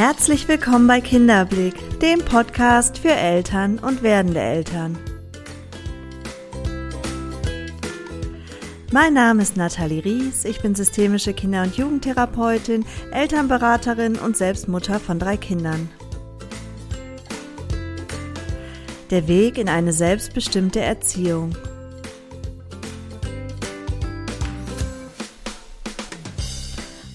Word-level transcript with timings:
Herzlich 0.00 0.48
willkommen 0.48 0.86
bei 0.86 1.02
Kinderblick, 1.02 1.74
dem 2.00 2.20
Podcast 2.20 2.96
für 2.96 3.12
Eltern 3.12 3.78
und 3.78 4.02
werdende 4.02 4.40
Eltern. 4.40 4.98
Mein 8.90 9.12
Name 9.12 9.42
ist 9.42 9.58
Nathalie 9.58 10.02
Ries, 10.02 10.46
ich 10.46 10.62
bin 10.62 10.74
systemische 10.74 11.34
Kinder- 11.34 11.64
und 11.64 11.76
Jugendtherapeutin, 11.76 12.86
Elternberaterin 13.12 14.16
und 14.16 14.38
selbst 14.38 14.68
Mutter 14.68 15.00
von 15.00 15.18
drei 15.18 15.36
Kindern. 15.36 15.90
Der 19.10 19.28
Weg 19.28 19.58
in 19.58 19.68
eine 19.68 19.92
selbstbestimmte 19.92 20.80
Erziehung. 20.80 21.54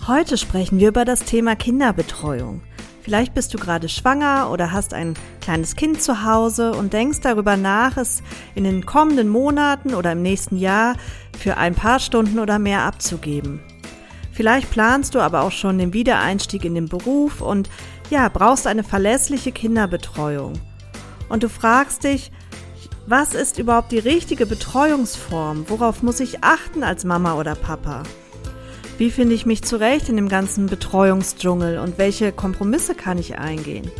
Heute 0.05 0.37
sprechen 0.37 0.77
wir 0.77 0.89
über 0.89 1.03
das 1.03 1.23
Thema 1.23 1.55
Kinderbetreuung. 1.55 2.61
Vielleicht 3.05 3.35
bist 3.35 3.53
du 3.53 3.59
gerade 3.59 3.87
schwanger 3.87 4.49
oder 4.51 4.71
hast 4.71 4.95
ein 4.95 5.13
kleines 5.39 5.75
Kind 5.75 6.01
zu 6.01 6.25
Hause 6.25 6.71
und 6.71 6.91
denkst 6.91 7.19
darüber 7.21 7.55
nach, 7.55 7.97
es 7.97 8.23
in 8.55 8.63
den 8.63 8.83
kommenden 8.83 9.29
Monaten 9.29 9.93
oder 9.93 10.13
im 10.13 10.23
nächsten 10.23 10.57
Jahr 10.57 10.95
für 11.37 11.57
ein 11.57 11.75
paar 11.75 11.99
Stunden 11.99 12.39
oder 12.39 12.57
mehr 12.57 12.81
abzugeben. 12.81 13.59
Vielleicht 14.31 14.71
planst 14.71 15.13
du 15.13 15.19
aber 15.19 15.43
auch 15.43 15.51
schon 15.51 15.77
den 15.77 15.93
Wiedereinstieg 15.93 16.65
in 16.65 16.73
den 16.73 16.89
Beruf 16.89 17.41
und 17.41 17.69
ja, 18.09 18.27
brauchst 18.27 18.65
eine 18.65 18.83
verlässliche 18.83 19.51
Kinderbetreuung. 19.51 20.53
Und 21.29 21.43
du 21.43 21.49
fragst 21.49 22.05
dich, 22.05 22.31
was 23.05 23.35
ist 23.35 23.59
überhaupt 23.59 23.91
die 23.91 23.99
richtige 23.99 24.47
Betreuungsform? 24.47 25.65
Worauf 25.67 26.01
muss 26.01 26.19
ich 26.19 26.43
achten 26.43 26.83
als 26.83 27.05
Mama 27.05 27.35
oder 27.35 27.53
Papa? 27.53 28.01
Wie 28.97 29.11
finde 29.11 29.35
ich 29.35 29.45
mich 29.45 29.61
zurecht 29.61 30.07
in 30.07 30.15
dem 30.15 30.29
ganzen 30.29 30.67
Betreuungsdschungel 30.67 31.79
und 31.79 31.97
welche 31.97 32.31
Kompromisse 32.31 32.95
kann 32.95 33.17
ich 33.17 33.37
eingehen? 33.37 33.91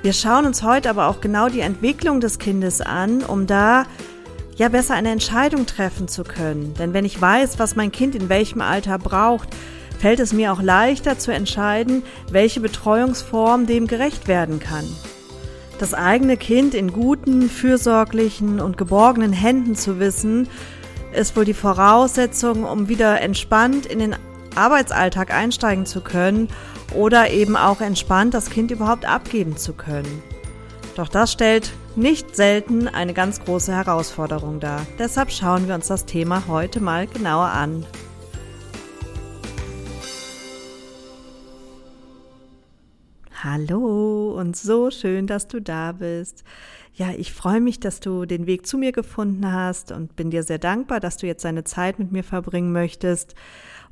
Wir 0.00 0.14
schauen 0.14 0.46
uns 0.46 0.62
heute 0.62 0.88
aber 0.88 1.08
auch 1.08 1.20
genau 1.20 1.50
die 1.50 1.60
Entwicklung 1.60 2.20
des 2.20 2.38
Kindes 2.38 2.80
an, 2.80 3.22
um 3.22 3.46
da 3.46 3.84
ja 4.56 4.70
besser 4.70 4.94
eine 4.94 5.10
Entscheidung 5.10 5.66
treffen 5.66 6.08
zu 6.08 6.24
können. 6.24 6.72
Denn 6.78 6.94
wenn 6.94 7.04
ich 7.04 7.20
weiß, 7.20 7.58
was 7.58 7.76
mein 7.76 7.92
Kind 7.92 8.14
in 8.14 8.30
welchem 8.30 8.62
Alter 8.62 8.98
braucht, 8.98 9.50
fällt 9.98 10.20
es 10.20 10.32
mir 10.32 10.54
auch 10.54 10.62
leichter 10.62 11.18
zu 11.18 11.30
entscheiden, 11.30 12.04
welche 12.30 12.60
Betreuungsform 12.60 13.66
dem 13.66 13.86
gerecht 13.86 14.28
werden 14.28 14.60
kann. 14.60 14.86
Das 15.78 15.92
eigene 15.92 16.38
Kind 16.38 16.72
in 16.72 16.90
guten, 16.90 17.50
fürsorglichen 17.50 18.60
und 18.60 18.78
geborgenen 18.78 19.34
Händen 19.34 19.74
zu 19.76 19.98
wissen, 19.98 20.48
ist 21.14 21.36
wohl 21.36 21.44
die 21.44 21.54
Voraussetzung, 21.54 22.64
um 22.64 22.88
wieder 22.88 23.20
entspannt 23.20 23.86
in 23.86 23.98
den 23.98 24.16
Arbeitsalltag 24.54 25.32
einsteigen 25.32 25.86
zu 25.86 26.00
können 26.00 26.48
oder 26.94 27.30
eben 27.30 27.56
auch 27.56 27.80
entspannt 27.80 28.34
das 28.34 28.50
Kind 28.50 28.70
überhaupt 28.70 29.04
abgeben 29.04 29.56
zu 29.56 29.72
können. 29.72 30.22
Doch 30.96 31.08
das 31.08 31.32
stellt 31.32 31.72
nicht 31.96 32.36
selten 32.36 32.88
eine 32.88 33.14
ganz 33.14 33.44
große 33.44 33.72
Herausforderung 33.72 34.60
dar. 34.60 34.86
Deshalb 34.98 35.30
schauen 35.30 35.66
wir 35.68 35.74
uns 35.74 35.88
das 35.88 36.06
Thema 36.06 36.44
heute 36.48 36.80
mal 36.80 37.06
genauer 37.06 37.46
an. 37.46 37.84
Hallo 43.42 44.34
und 44.38 44.56
so 44.56 44.90
schön, 44.90 45.26
dass 45.26 45.48
du 45.48 45.60
da 45.60 45.92
bist. 45.92 46.44
Ja, 46.96 47.10
ich 47.10 47.32
freue 47.32 47.60
mich, 47.60 47.80
dass 47.80 47.98
du 47.98 48.24
den 48.24 48.46
Weg 48.46 48.68
zu 48.68 48.78
mir 48.78 48.92
gefunden 48.92 49.50
hast 49.50 49.90
und 49.90 50.14
bin 50.14 50.30
dir 50.30 50.44
sehr 50.44 50.58
dankbar, 50.58 51.00
dass 51.00 51.16
du 51.16 51.26
jetzt 51.26 51.44
deine 51.44 51.64
Zeit 51.64 51.98
mit 51.98 52.12
mir 52.12 52.22
verbringen 52.22 52.70
möchtest. 52.70 53.34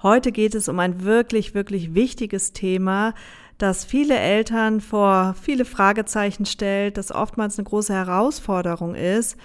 Heute 0.05 0.31
geht 0.31 0.55
es 0.55 0.69
um 0.69 0.79
ein 0.79 1.03
wirklich, 1.03 1.53
wirklich 1.53 1.95
wichtiges 1.95 2.53
Thema, 2.53 3.15
das 3.59 3.85
viele 3.85 4.17
Eltern 4.17 4.81
vor 4.81 5.35
viele 5.41 5.65
Fragezeichen 5.65 6.47
stellt, 6.47 6.97
das 6.97 7.11
oftmals 7.11 7.59
eine 7.59 7.65
große 7.65 7.93
Herausforderung 7.93 8.95
ist. 8.95 9.37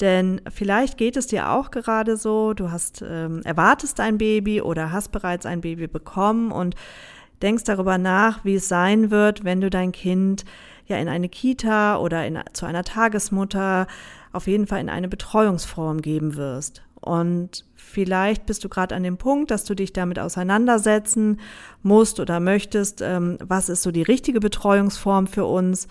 Denn 0.00 0.40
vielleicht 0.50 0.96
geht 0.96 1.18
es 1.18 1.26
dir 1.26 1.50
auch 1.50 1.70
gerade 1.70 2.16
so, 2.16 2.54
du 2.54 2.70
hast 2.70 3.04
ähm, 3.06 3.42
erwartest 3.44 4.00
ein 4.00 4.16
Baby 4.16 4.62
oder 4.62 4.90
hast 4.90 5.12
bereits 5.12 5.44
ein 5.44 5.60
Baby 5.60 5.86
bekommen 5.86 6.50
und 6.50 6.76
denkst 7.42 7.64
darüber 7.64 7.98
nach, 7.98 8.44
wie 8.44 8.54
es 8.54 8.68
sein 8.68 9.10
wird, 9.10 9.44
wenn 9.44 9.60
du 9.60 9.70
dein 9.70 9.92
Kind 9.92 10.44
ja 10.86 10.96
in 10.98 11.08
eine 11.08 11.28
Kita 11.28 11.98
oder 11.98 12.26
in, 12.26 12.38
zu 12.52 12.66
einer 12.66 12.84
Tagesmutter, 12.84 13.86
auf 14.32 14.46
jeden 14.46 14.66
Fall 14.66 14.80
in 14.80 14.88
eine 14.88 15.08
Betreuungsform 15.08 16.00
geben 16.00 16.36
wirst. 16.36 16.82
Und 16.94 17.64
vielleicht 17.74 18.46
bist 18.46 18.62
du 18.64 18.68
gerade 18.68 18.94
an 18.94 19.02
dem 19.02 19.16
Punkt, 19.16 19.50
dass 19.50 19.64
du 19.64 19.74
dich 19.74 19.92
damit 19.92 20.18
auseinandersetzen 20.18 21.40
musst 21.82 22.20
oder 22.20 22.38
möchtest, 22.38 23.02
ähm, 23.02 23.38
was 23.40 23.68
ist 23.68 23.82
so 23.82 23.90
die 23.90 24.02
richtige 24.02 24.40
Betreuungsform 24.40 25.26
für 25.26 25.44
uns, 25.44 25.88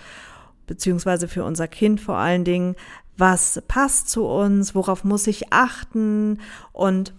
beziehungsweise 0.68 1.28
für 1.28 1.44
unser 1.44 1.68
Kind 1.68 2.00
vor 2.00 2.16
allen 2.16 2.46
Dingen, 2.46 2.76
was 3.18 3.62
passt 3.68 4.10
zu 4.10 4.26
uns, 4.26 4.74
worauf 4.74 5.04
muss 5.04 5.28
ich 5.28 5.52
achten 5.52 6.40
und 6.72 7.14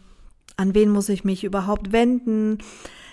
an 0.57 0.75
wen 0.75 0.91
muss 0.91 1.09
ich 1.09 1.23
mich 1.23 1.45
überhaupt 1.45 1.93
wenden. 1.93 2.59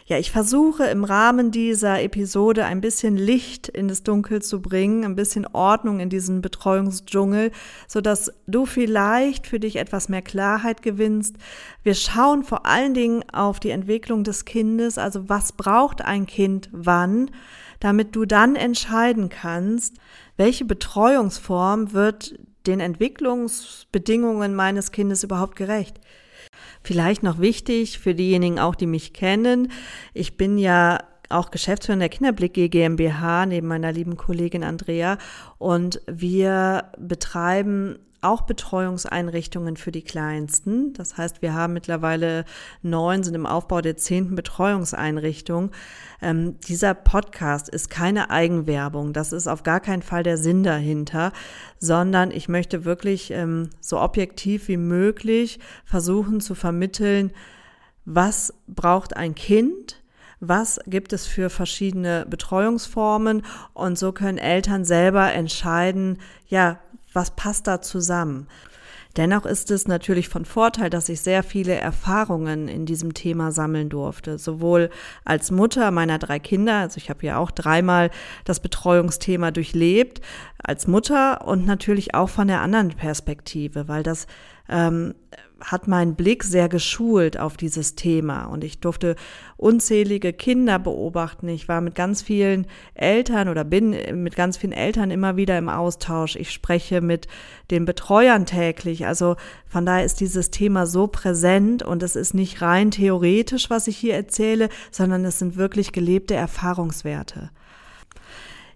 Ja, 0.09 0.17
ich 0.17 0.31
versuche 0.31 0.85
im 0.85 1.03
Rahmen 1.03 1.51
dieser 1.51 2.01
Episode 2.01 2.65
ein 2.65 2.81
bisschen 2.81 3.15
Licht 3.15 3.67
in 3.67 3.87
das 3.87 4.01
Dunkel 4.01 4.41
zu 4.41 4.59
bringen, 4.59 5.05
ein 5.05 5.15
bisschen 5.15 5.45
Ordnung 5.45 5.99
in 5.99 6.09
diesen 6.09 6.41
Betreuungsdschungel, 6.41 7.51
so 7.87 8.01
dass 8.01 8.33
du 8.47 8.65
vielleicht 8.65 9.45
für 9.45 9.59
dich 9.59 9.75
etwas 9.75 10.09
mehr 10.09 10.23
Klarheit 10.23 10.81
gewinnst. 10.81 11.35
Wir 11.83 11.93
schauen 11.93 12.43
vor 12.43 12.65
allen 12.65 12.95
Dingen 12.95 13.23
auf 13.31 13.59
die 13.59 13.69
Entwicklung 13.69 14.23
des 14.23 14.45
Kindes, 14.45 14.97
also 14.97 15.29
was 15.29 15.51
braucht 15.51 16.01
ein 16.01 16.25
Kind 16.25 16.69
wann, 16.71 17.29
damit 17.79 18.15
du 18.15 18.25
dann 18.25 18.55
entscheiden 18.55 19.29
kannst, 19.29 19.97
welche 20.37 20.65
Betreuungsform 20.65 21.93
wird 21.93 22.33
den 22.65 22.79
Entwicklungsbedingungen 22.79 24.55
meines 24.55 24.91
Kindes 24.91 25.23
überhaupt 25.23 25.55
gerecht. 25.55 25.99
Vielleicht 26.81 27.23
noch 27.23 27.39
wichtig 27.39 27.99
für 27.99 28.15
diejenigen 28.15 28.59
auch, 28.59 28.75
die 28.75 28.87
mich 28.87 29.13
kennen. 29.13 29.71
Ich 30.13 30.37
bin 30.37 30.57
ja 30.57 30.99
auch 31.29 31.51
Geschäftsführer 31.51 31.99
der 31.99 32.09
Kinderblick 32.09 32.53
GmbH 32.53 33.45
neben 33.45 33.67
meiner 33.67 33.91
lieben 33.91 34.17
Kollegin 34.17 34.63
Andrea 34.63 35.17
und 35.57 36.01
wir 36.07 36.91
betreiben 36.97 37.99
auch 38.21 38.41
Betreuungseinrichtungen 38.41 39.77
für 39.77 39.91
die 39.91 40.01
Kleinsten. 40.01 40.93
Das 40.93 41.17
heißt, 41.17 41.41
wir 41.41 41.53
haben 41.53 41.73
mittlerweile 41.73 42.45
neun, 42.81 43.23
sind 43.23 43.35
im 43.35 43.45
Aufbau 43.45 43.81
der 43.81 43.97
zehnten 43.97 44.35
Betreuungseinrichtung. 44.35 45.71
Ähm, 46.21 46.59
dieser 46.61 46.93
Podcast 46.93 47.69
ist 47.69 47.89
keine 47.89 48.29
Eigenwerbung. 48.29 49.13
Das 49.13 49.31
ist 49.31 49.47
auf 49.47 49.63
gar 49.63 49.79
keinen 49.79 50.01
Fall 50.01 50.23
der 50.23 50.37
Sinn 50.37 50.63
dahinter, 50.63 51.31
sondern 51.79 52.31
ich 52.31 52.49
möchte 52.49 52.85
wirklich 52.85 53.31
ähm, 53.31 53.69
so 53.79 53.99
objektiv 53.99 54.67
wie 54.67 54.77
möglich 54.77 55.59
versuchen 55.85 56.41
zu 56.41 56.55
vermitteln, 56.55 57.31
was 58.05 58.53
braucht 58.67 59.15
ein 59.15 59.35
Kind, 59.35 60.01
was 60.39 60.79
gibt 60.87 61.13
es 61.13 61.27
für 61.27 61.49
verschiedene 61.49 62.25
Betreuungsformen 62.29 63.43
und 63.73 63.97
so 63.97 64.11
können 64.11 64.37
Eltern 64.37 64.85
selber 64.85 65.31
entscheiden, 65.33 66.17
ja, 66.47 66.79
was 67.19 67.31
passt 67.31 67.67
da 67.67 67.81
zusammen? 67.81 68.47
Dennoch 69.17 69.45
ist 69.45 69.71
es 69.71 69.87
natürlich 69.87 70.29
von 70.29 70.45
Vorteil, 70.45 70.89
dass 70.89 71.09
ich 71.09 71.21
sehr 71.21 71.41
viele 71.41 71.73
Erfahrungen 71.73 72.67
in 72.67 72.85
diesem 72.85 73.13
Thema 73.13 73.51
sammeln 73.51 73.89
durfte. 73.89 74.37
Sowohl 74.37 74.89
als 75.25 75.49
Mutter 75.49 75.89
meiner 75.91 76.19
drei 76.19 76.39
Kinder, 76.39 76.75
also 76.75 76.97
ich 76.97 77.09
habe 77.09 77.25
ja 77.25 77.37
auch 77.37 77.51
dreimal 77.51 78.11
das 78.45 78.59
Betreuungsthema 78.59 79.51
durchlebt, 79.51 80.21
als 80.61 80.87
Mutter 80.87 81.45
und 81.47 81.65
natürlich 81.65 82.13
auch 82.13 82.29
von 82.29 82.47
der 82.47 82.61
anderen 82.61 82.89
Perspektive, 82.89 83.87
weil 83.87 84.03
das 84.03 84.27
ähm, 84.69 85.15
hat 85.61 85.87
meinen 85.87 86.15
Blick 86.15 86.43
sehr 86.43 86.69
geschult 86.69 87.37
auf 87.37 87.57
dieses 87.57 87.95
Thema 87.95 88.45
und 88.45 88.63
ich 88.63 88.79
durfte 88.79 89.15
unzählige 89.57 90.31
Kinder 90.31 90.79
beobachten. 90.79 91.49
Ich 91.49 91.67
war 91.67 91.81
mit 91.81 91.95
ganz 91.95 92.21
vielen 92.21 92.65
Eltern 92.93 93.49
oder 93.49 93.63
bin 93.63 93.95
mit 94.23 94.35
ganz 94.35 94.57
vielen 94.57 94.71
Eltern 94.71 95.11
immer 95.11 95.35
wieder 95.35 95.57
im 95.57 95.67
Austausch. 95.67 96.35
Ich 96.37 96.51
spreche 96.51 97.01
mit 97.01 97.27
den 97.71 97.85
Betreuern 97.85 98.45
täglich. 98.45 98.98
Also 99.05 99.35
von 99.67 99.85
daher 99.85 100.05
ist 100.05 100.19
dieses 100.19 100.51
Thema 100.51 100.85
so 100.85 101.07
präsent 101.07 101.83
und 101.83 102.03
es 102.03 102.15
ist 102.15 102.33
nicht 102.33 102.61
rein 102.61 102.91
theoretisch, 102.91 103.69
was 103.69 103.87
ich 103.87 103.97
hier 103.97 104.15
erzähle, 104.15 104.69
sondern 104.91 105.25
es 105.25 105.39
sind 105.39 105.55
wirklich 105.57 105.91
gelebte 105.91 106.35
Erfahrungswerte. 106.35 107.49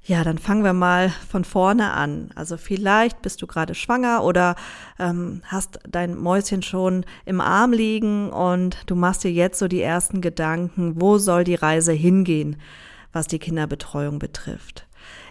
Ja, 0.06 0.26
dann 0.26 0.38
fangen 0.38 0.66
wir 0.66 0.74
mal 0.74 1.14
von 1.30 1.46
vorne 1.46 1.92
an. 1.94 2.32
Also 2.36 2.58
vielleicht 2.58 3.22
bist 3.22 3.42
du 3.42 3.48
gerade 3.48 3.74
schwanger 3.74 4.26
oder 4.26 4.56
ähm, 5.00 5.42
hast 5.46 5.80
dein 5.88 6.18
Mäuschen 6.18 6.62
schon 6.62 7.06
im 7.24 7.40
Arm 7.40 7.72
liegen 7.72 8.30
und 8.30 8.78
du 8.88 8.96
machst 8.96 9.24
dir 9.24 9.32
jetzt 9.32 9.60
so 9.60 9.70
die 9.70 9.82
ersten 9.82 10.20
Gedanken, 10.20 11.00
wo 11.00 11.20
soll 11.20 11.46
die 11.46 11.56
Reise 11.56 11.94
hingehen, 11.94 12.58
was 13.14 13.28
die 13.28 13.40
Kinderbetreuung 13.40 14.20
betrifft. 14.20 14.88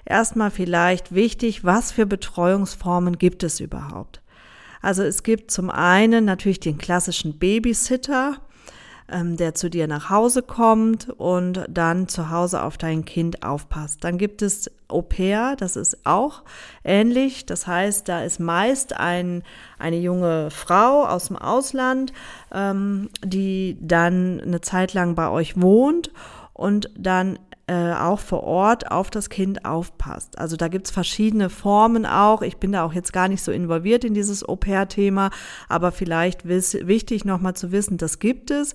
Erstmal 0.07 0.51
vielleicht 0.51 1.15
wichtig, 1.15 1.65
was 1.65 1.93
für 1.93 2.07
Betreuungsformen 2.07 3.19
gibt 3.19 3.43
es 3.43 3.61
überhaupt? 3.61 4.22
Also 4.83 5.05
es 5.05 5.23
gibt 5.23 5.51
zum 5.51 5.71
einen 5.71 6.25
natürlich 6.25 6.61
den 6.61 6.77
klassischen 6.77 7.39
Babysitter, 7.39 8.39
ähm, 9.09 9.37
der 9.37 9.55
zu 9.55 9.71
dir 9.71 9.87
nach 9.87 10.11
Hause 10.11 10.43
kommt 10.43 11.09
und 11.09 11.65
dann 11.69 12.09
zu 12.09 12.31
Hause 12.31 12.63
auf 12.63 12.79
dein 12.79 13.05
Kind 13.05 13.45
aufpasst. 13.45 14.03
Dann 14.03 14.19
gibt 14.19 14.43
es 14.43 14.71
Au 14.89 15.01
pair, 15.01 15.57
das 15.57 15.77
ist 15.77 16.05
auch 16.05 16.43
ähnlich. 16.85 17.47
Das 17.47 17.67
heißt, 17.67 18.09
da 18.09 18.23
ist 18.25 18.41
meist 18.41 18.95
ein, 18.97 19.43
eine 19.79 19.99
junge 19.99 20.51
Frau 20.51 21.07
aus 21.07 21.29
dem 21.29 21.37
Ausland, 21.37 22.13
ähm, 22.53 23.09
die 23.25 23.79
dann 23.81 24.41
eine 24.41 24.61
Zeit 24.61 24.93
lang 24.93 25.15
bei 25.15 25.31
euch 25.31 25.61
wohnt 25.61 26.11
und 26.53 26.91
dann 26.97 27.39
äh, 27.73 27.95
auch 27.95 28.21
vor 28.21 28.43
Ort 28.45 28.91
auf 28.91 29.09
das 29.09 29.31
Kind 29.31 29.65
aufpasst. 29.65 30.39
Also 30.39 30.57
da 30.57 30.69
gibt's 30.69 30.91
verschiedene 30.91 31.49
Formen 31.49 32.05
auch. 32.05 32.43
Ich 32.43 32.59
bin 32.59 32.73
da 32.73 32.85
auch 32.85 32.93
jetzt 32.93 33.15
gar 33.15 33.29
nicht 33.29 33.43
so 33.43 33.51
involviert 33.51 34.05
in 34.05 34.13
dieses 34.13 34.47
Au-pair-Thema, 34.47 35.31
aber 35.71 35.91
vielleicht 35.91 36.47
wichtig 36.47 37.25
nochmal 37.25 37.55
zu 37.55 37.73
wissen, 37.73 37.97
das 37.97 38.19
gibt 38.19 38.51
es 38.51 38.75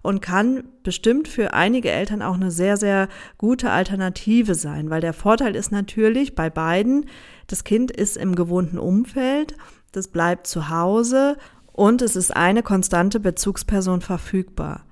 und 0.00 0.22
kann 0.22 0.64
bestimmt 0.82 1.28
für 1.28 1.52
einige 1.52 1.90
Eltern 1.90 2.22
auch 2.22 2.36
eine 2.36 2.50
sehr, 2.50 2.78
sehr 2.78 3.08
gute 3.36 3.70
Alternative 3.70 4.54
sein, 4.54 4.88
weil 4.88 5.02
der 5.02 5.12
Vorteil 5.12 5.54
ist 5.54 5.70
natürlich 5.70 6.34
bei 6.34 6.48
beiden, 6.48 7.04
das 7.48 7.64
Kind 7.64 7.90
ist 7.90 8.16
im 8.16 8.34
gewohnten 8.34 8.78
Umfeld, 8.78 9.56
das 9.92 10.08
bleibt 10.08 10.46
zu 10.46 10.70
Hause 10.70 11.36
und 11.72 12.00
es 12.00 12.16
ist 12.16 12.34
eine 12.34 12.62
konstante 12.62 13.20
Bezugsperson 13.20 14.00
verfügbar. 14.00 14.86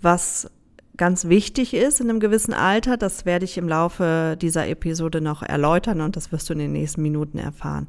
Was 0.00 0.48
ganz 0.96 1.28
wichtig 1.28 1.74
ist 1.74 2.00
in 2.00 2.10
einem 2.10 2.20
gewissen 2.20 2.54
Alter. 2.54 2.96
Das 2.96 3.26
werde 3.26 3.44
ich 3.44 3.58
im 3.58 3.68
Laufe 3.68 4.36
dieser 4.40 4.68
Episode 4.68 5.20
noch 5.20 5.42
erläutern 5.42 6.00
und 6.00 6.16
das 6.16 6.32
wirst 6.32 6.48
du 6.48 6.52
in 6.54 6.58
den 6.58 6.72
nächsten 6.72 7.02
Minuten 7.02 7.38
erfahren. 7.38 7.86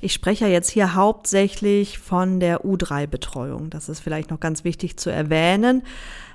Ich 0.00 0.12
spreche 0.12 0.46
jetzt 0.46 0.70
hier 0.70 0.94
hauptsächlich 0.94 1.98
von 1.98 2.40
der 2.40 2.64
U3-Betreuung. 2.64 3.70
Das 3.70 3.88
ist 3.88 4.00
vielleicht 4.00 4.30
noch 4.30 4.40
ganz 4.40 4.64
wichtig 4.64 4.98
zu 4.98 5.10
erwähnen, 5.10 5.82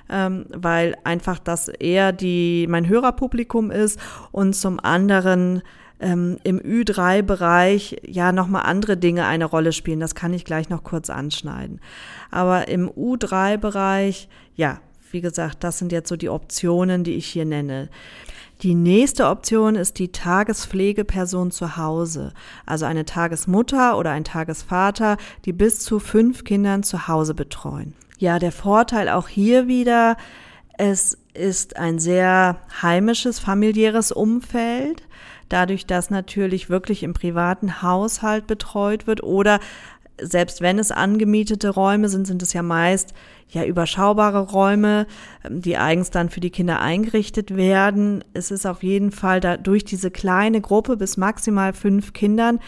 ähm, 0.08 0.46
weil 0.48 0.96
einfach 1.04 1.38
das 1.38 1.68
eher 1.68 2.12
die, 2.12 2.66
mein 2.68 2.88
Hörerpublikum 2.88 3.70
ist 3.70 4.00
und 4.32 4.54
zum 4.54 4.80
anderen 4.80 5.62
ähm, 6.00 6.38
im 6.42 6.58
Ü3-Bereich 6.58 7.98
ja 8.06 8.32
nochmal 8.32 8.62
andere 8.64 8.96
Dinge 8.96 9.26
eine 9.26 9.44
Rolle 9.44 9.72
spielen. 9.72 10.00
Das 10.00 10.14
kann 10.14 10.34
ich 10.34 10.44
gleich 10.44 10.68
noch 10.68 10.82
kurz 10.82 11.10
anschneiden. 11.10 11.80
Aber 12.30 12.68
im 12.68 12.88
U3-Bereich, 12.90 14.28
ja, 14.56 14.80
wie 15.12 15.20
gesagt, 15.20 15.64
das 15.64 15.78
sind 15.78 15.92
jetzt 15.92 16.08
so 16.08 16.16
die 16.16 16.28
Optionen, 16.28 17.04
die 17.04 17.14
ich 17.14 17.26
hier 17.26 17.44
nenne. 17.44 17.88
Die 18.62 18.74
nächste 18.74 19.26
Option 19.26 19.74
ist 19.74 19.98
die 19.98 20.12
Tagespflegeperson 20.12 21.50
zu 21.50 21.78
Hause, 21.78 22.34
also 22.66 22.84
eine 22.84 23.06
Tagesmutter 23.06 23.96
oder 23.96 24.10
ein 24.10 24.24
Tagesvater, 24.24 25.16
die 25.46 25.54
bis 25.54 25.80
zu 25.80 25.98
fünf 25.98 26.44
Kindern 26.44 26.82
zu 26.82 27.08
Hause 27.08 27.32
betreuen. 27.32 27.94
Ja, 28.18 28.38
der 28.38 28.52
Vorteil 28.52 29.08
auch 29.08 29.28
hier 29.28 29.66
wieder, 29.66 30.18
es 30.76 31.16
ist 31.32 31.76
ein 31.76 31.98
sehr 31.98 32.58
heimisches, 32.82 33.38
familiäres 33.38 34.12
Umfeld, 34.12 35.04
dadurch, 35.48 35.86
dass 35.86 36.10
natürlich 36.10 36.68
wirklich 36.68 37.02
im 37.02 37.14
privaten 37.14 37.80
Haushalt 37.80 38.46
betreut 38.46 39.06
wird 39.06 39.22
oder 39.22 39.58
selbst 40.20 40.60
wenn 40.60 40.78
es 40.78 40.90
angemietete 40.90 41.70
Räume 41.70 42.08
sind, 42.08 42.26
sind 42.26 42.42
es 42.42 42.52
ja 42.52 42.62
meist 42.62 43.14
ja 43.48 43.64
überschaubare 43.64 44.50
Räume, 44.50 45.06
ähm, 45.44 45.60
die 45.60 45.76
eigens 45.76 46.10
dann 46.10 46.30
für 46.30 46.40
die 46.40 46.50
Kinder 46.50 46.80
eingerichtet 46.80 47.56
werden. 47.56 48.24
Es 48.32 48.50
ist 48.50 48.66
auf 48.66 48.82
jeden 48.82 49.12
Fall 49.12 49.40
da 49.40 49.56
durch 49.56 49.84
diese 49.84 50.10
kleine 50.10 50.60
Gruppe 50.60 50.96
bis 50.96 51.16
maximal 51.16 51.72
fünf 51.72 52.12
Kindern 52.12 52.60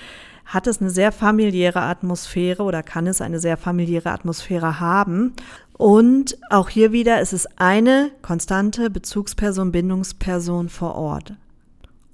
hat 0.44 0.66
es 0.66 0.80
eine 0.80 0.90
sehr 0.90 1.12
familiäre 1.12 1.80
Atmosphäre 1.80 2.64
oder 2.64 2.82
kann 2.82 3.06
es 3.06 3.20
eine 3.20 3.38
sehr 3.38 3.56
familiäre 3.56 4.10
Atmosphäre 4.10 4.80
haben. 4.80 5.34
Und 5.78 6.36
auch 6.50 6.68
hier 6.68 6.92
wieder 6.92 7.20
ist 7.20 7.32
es 7.32 7.46
eine 7.56 8.10
konstante 8.22 8.90
Bezugsperson, 8.90 9.72
Bindungsperson 9.72 10.68
vor 10.68 10.96
Ort 10.96 11.34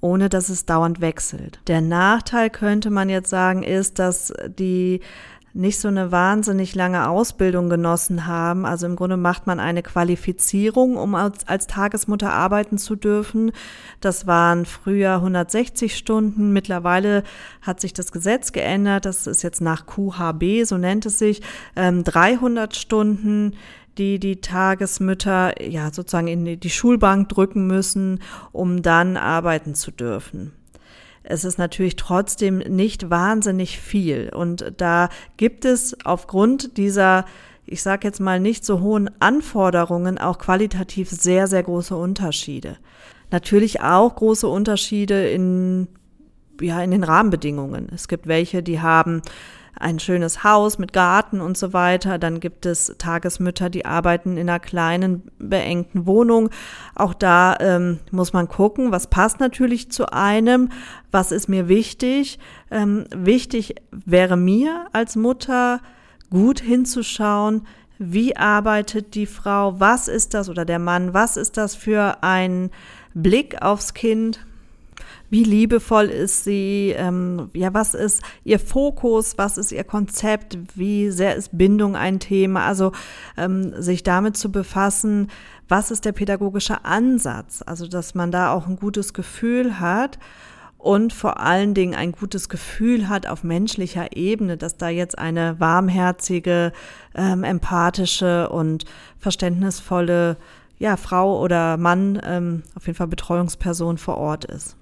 ohne 0.01 0.29
dass 0.29 0.49
es 0.49 0.65
dauernd 0.65 1.01
wechselt. 1.01 1.59
Der 1.67 1.81
Nachteil 1.81 2.49
könnte 2.49 2.89
man 2.89 3.09
jetzt 3.09 3.29
sagen, 3.29 3.63
ist, 3.63 3.99
dass 3.99 4.33
die 4.47 5.01
nicht 5.53 5.79
so 5.79 5.87
eine 5.87 6.11
wahnsinnig 6.11 6.75
lange 6.75 7.09
Ausbildung 7.09 7.69
genossen 7.69 8.27
haben. 8.27 8.65
Also 8.65 8.85
im 8.85 8.95
Grunde 8.95 9.17
macht 9.17 9.47
man 9.47 9.59
eine 9.59 9.81
Qualifizierung, 9.81 10.95
um 10.95 11.15
als, 11.15 11.47
als, 11.47 11.67
Tagesmutter 11.67 12.31
arbeiten 12.31 12.77
zu 12.77 12.95
dürfen. 12.95 13.51
Das 13.99 14.27
waren 14.27 14.65
früher 14.65 15.15
160 15.15 15.95
Stunden. 15.95 16.53
Mittlerweile 16.53 17.23
hat 17.61 17.81
sich 17.81 17.93
das 17.93 18.11
Gesetz 18.11 18.51
geändert. 18.51 19.05
Das 19.05 19.27
ist 19.27 19.41
jetzt 19.41 19.61
nach 19.61 19.85
QHB, 19.85 20.65
so 20.65 20.77
nennt 20.77 21.05
es 21.05 21.17
sich, 21.17 21.41
ähm, 21.75 22.03
300 22.03 22.75
Stunden 22.75 23.53
die 23.99 24.19
die 24.19 24.41
Tagesmütter 24.41 25.61
ja 25.61 25.91
sozusagen 25.93 26.27
in 26.27 26.59
die 26.59 26.69
Schulbank 26.69 27.29
drücken 27.29 27.67
müssen, 27.67 28.21
um 28.51 28.81
dann 28.81 29.17
arbeiten 29.17 29.75
zu 29.75 29.91
dürfen. 29.91 30.53
Es 31.21 31.43
ist 31.43 31.59
natürlich 31.59 31.95
trotzdem 31.95 32.57
nicht 32.59 33.09
wahnsinnig 33.09 33.79
viel 33.79 34.31
und 34.33 34.73
da 34.77 35.09
gibt 35.37 35.65
es 35.65 35.97
aufgrund 36.05 36.77
dieser 36.77 37.25
ich 37.71 37.83
sage 37.83 38.07
jetzt 38.07 38.19
mal 38.19 38.39
nicht 38.39 38.65
so 38.65 38.79
hohen 38.79 39.11
Anforderungen 39.19 40.17
auch 40.17 40.39
qualitativ 40.39 41.09
sehr, 41.11 41.45
sehr 41.45 41.61
große 41.61 41.95
Unterschiede. 41.95 42.77
Natürlich 43.29 43.81
auch 43.81 44.15
große 44.15 44.47
Unterschiede 44.47 45.29
in, 45.29 45.87
ja, 46.59 46.81
in 46.81 46.89
den 46.89 47.03
Rahmenbedingungen. 47.03 47.87
Es 47.93 48.07
gibt 48.07 48.25
welche, 48.25 48.63
die 48.63 48.81
haben 48.81 49.21
ein 49.79 49.99
schönes 49.99 50.43
Haus 50.43 50.77
mit 50.77 50.93
Garten 50.93 51.41
und 51.41 51.57
so 51.57 51.73
weiter. 51.73 52.17
Dann 52.17 52.39
gibt 52.39 52.65
es 52.65 52.95
Tagesmütter, 52.97 53.69
die 53.69 53.85
arbeiten 53.85 54.37
in 54.37 54.49
einer 54.49 54.59
kleinen, 54.59 55.23
beengten 55.39 56.05
Wohnung. 56.05 56.49
Auch 56.95 57.13
da 57.13 57.57
ähm, 57.59 57.99
muss 58.11 58.33
man 58.33 58.47
gucken, 58.47 58.91
was 58.91 59.07
passt 59.07 59.39
natürlich 59.39 59.91
zu 59.91 60.11
einem, 60.11 60.69
was 61.11 61.31
ist 61.31 61.47
mir 61.47 61.67
wichtig. 61.67 62.39
Ähm, 62.69 63.05
wichtig 63.15 63.75
wäre 63.91 64.37
mir 64.37 64.87
als 64.91 65.15
Mutter, 65.15 65.79
gut 66.29 66.59
hinzuschauen, 66.59 67.65
wie 67.97 68.37
arbeitet 68.37 69.15
die 69.15 69.25
Frau, 69.25 69.79
was 69.79 70.07
ist 70.07 70.33
das 70.33 70.49
oder 70.49 70.65
der 70.65 70.79
Mann, 70.79 71.13
was 71.13 71.37
ist 71.37 71.57
das 71.57 71.75
für 71.75 72.17
ein 72.21 72.69
Blick 73.13 73.61
aufs 73.61 73.93
Kind, 73.93 74.45
wie 75.29 75.43
liebevoll 75.43 76.05
ist 76.05 76.43
sie, 76.43 76.93
ähm, 76.97 77.49
ja, 77.53 77.73
was 77.73 77.93
ist 77.93 78.21
ihr 78.43 78.59
Fokus, 78.59 79.37
was 79.37 79.57
ist 79.57 79.71
ihr 79.71 79.83
Konzept, 79.83 80.57
wie 80.75 81.11
sehr 81.11 81.35
ist 81.35 81.57
Bindung 81.57 81.95
ein 81.95 82.19
Thema, 82.19 82.65
also 82.65 82.91
ähm, 83.37 83.81
sich 83.81 84.03
damit 84.03 84.37
zu 84.37 84.51
befassen, 84.51 85.29
was 85.67 85.91
ist 85.91 86.05
der 86.05 86.13
pädagogische 86.13 86.83
Ansatz, 86.85 87.63
also 87.65 87.87
dass 87.87 88.15
man 88.15 88.31
da 88.31 88.51
auch 88.51 88.67
ein 88.67 88.75
gutes 88.75 89.13
Gefühl 89.13 89.79
hat 89.79 90.17
und 90.79 91.11
vor 91.11 91.41
allen 91.41 91.73
Dingen 91.73 91.93
ein 91.93 92.13
gutes 92.13 92.47
Gefühl 92.49 93.09
hat 93.09 93.27
auf 93.27 93.43
menschlicher 93.43 94.15
Ebene, 94.15 94.57
dass 94.57 94.77
da 94.77 94.87
jetzt 94.87 95.17
eine 95.17 95.59
warmherzige, 95.59 96.71
ähm, 97.13 97.43
empathische 97.43 98.49
und 98.49 98.85
verständnisvolle 99.19 100.37
ja, 100.79 100.95
Frau 100.95 101.41
oder 101.41 101.75
Mann, 101.75 102.19
ähm, 102.23 102.63
auf 102.75 102.87
jeden 102.87 102.95
Fall 102.95 103.07
Betreuungsperson 103.07 103.97
vor 103.97 104.17
Ort 104.17 104.45
ist. 104.45 104.78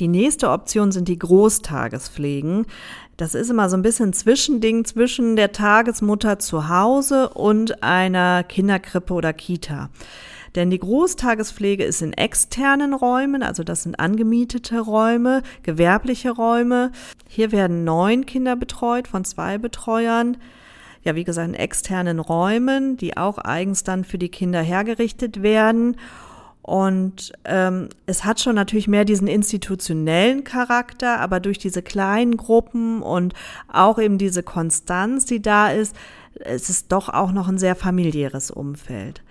Die 0.00 0.08
nächste 0.08 0.50
Option 0.50 0.90
sind 0.90 1.06
die 1.06 1.18
Großtagespflegen. 1.18 2.66
Das 3.16 3.36
ist 3.36 3.50
immer 3.50 3.68
so 3.68 3.76
ein 3.76 3.82
bisschen 3.82 4.12
Zwischending 4.12 4.84
zwischen 4.84 5.36
der 5.36 5.52
Tagesmutter 5.52 6.40
zu 6.40 6.68
Hause 6.68 7.28
und 7.28 7.82
einer 7.84 8.42
Kinderkrippe 8.42 9.14
oder 9.14 9.32
Kita. 9.32 9.90
Denn 10.56 10.70
die 10.70 10.78
Großtagespflege 10.78 11.84
ist 11.84 12.02
in 12.02 12.12
externen 12.12 12.94
Räumen, 12.94 13.42
also 13.42 13.64
das 13.64 13.84
sind 13.84 13.98
angemietete 13.98 14.80
Räume, 14.80 15.42
gewerbliche 15.62 16.30
Räume. 16.30 16.92
Hier 17.28 17.50
werden 17.50 17.84
neun 17.84 18.26
Kinder 18.26 18.54
betreut 18.56 19.08
von 19.08 19.24
zwei 19.24 19.58
Betreuern. 19.58 20.36
Ja, 21.02 21.14
wie 21.14 21.24
gesagt, 21.24 21.48
in 21.48 21.54
externen 21.54 22.18
Räumen, 22.18 22.96
die 22.96 23.16
auch 23.16 23.38
eigens 23.38 23.84
dann 23.84 24.04
für 24.04 24.16
die 24.16 24.30
Kinder 24.30 24.62
hergerichtet 24.62 25.42
werden. 25.42 25.96
Und 26.64 27.32
ähm, 27.44 27.90
es 28.06 28.24
hat 28.24 28.40
schon 28.40 28.54
natürlich 28.54 28.88
mehr 28.88 29.04
diesen 29.04 29.28
institutionellen 29.28 30.44
Charakter, 30.44 31.20
aber 31.20 31.38
durch 31.38 31.58
diese 31.58 31.82
kleinen 31.82 32.38
Gruppen 32.38 33.02
und 33.02 33.34
auch 33.70 33.98
eben 33.98 34.16
diese 34.16 34.42
Konstanz, 34.42 35.26
die 35.26 35.42
da 35.42 35.70
ist, 35.70 35.94
es 36.40 36.70
ist 36.70 36.90
doch 36.90 37.10
auch 37.10 37.32
noch 37.32 37.48
ein 37.48 37.58
sehr 37.58 37.76
familiäres 37.76 38.50
Umfeld. 38.50 39.22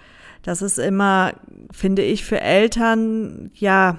Das 0.44 0.62
ist 0.62 0.78
immer, 0.78 1.34
finde 1.72 2.04
ich, 2.04 2.24
für 2.24 2.40
Eltern 2.40 3.50
ja 3.56 3.98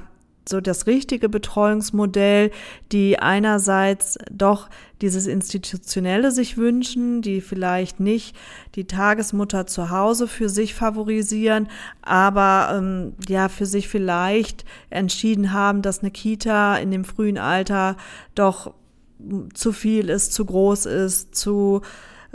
so 0.49 0.61
das 0.61 0.87
richtige 0.87 1.29
Betreuungsmodell, 1.29 2.51
die 2.93 3.19
einerseits 3.19 4.19
doch 4.31 4.69
dieses 5.01 5.27
Institutionelle 5.27 6.31
sich 6.31 6.57
wünschen, 6.57 7.23
die 7.23 7.41
vielleicht 7.41 8.01
nicht 8.01 8.37
die 8.75 8.87
Tagesmutter 8.87 9.67
zu 9.67 9.91
Hause 9.91 10.29
für 10.29 10.49
sich 10.49 10.75
favorisieren, 10.75 11.69
aber 12.03 12.77
ähm, 12.77 13.15
ja 13.29 13.49
für 13.49 13.67
sich 13.67 13.89
vielleicht 13.89 14.65
entschieden 14.91 15.53
haben, 15.53 15.83
dass 15.83 16.01
eine 16.01 16.11
Kita 16.11 16.77
in 16.77 16.91
dem 16.91 17.05
frühen 17.05 17.39
Alter 17.39 17.97
doch 18.35 18.75
zu 19.55 19.73
viel 19.73 20.11
ist, 20.11 20.33
zu 20.33 20.45
groß 20.45 20.87
ist, 20.87 21.35
zu 21.35 21.83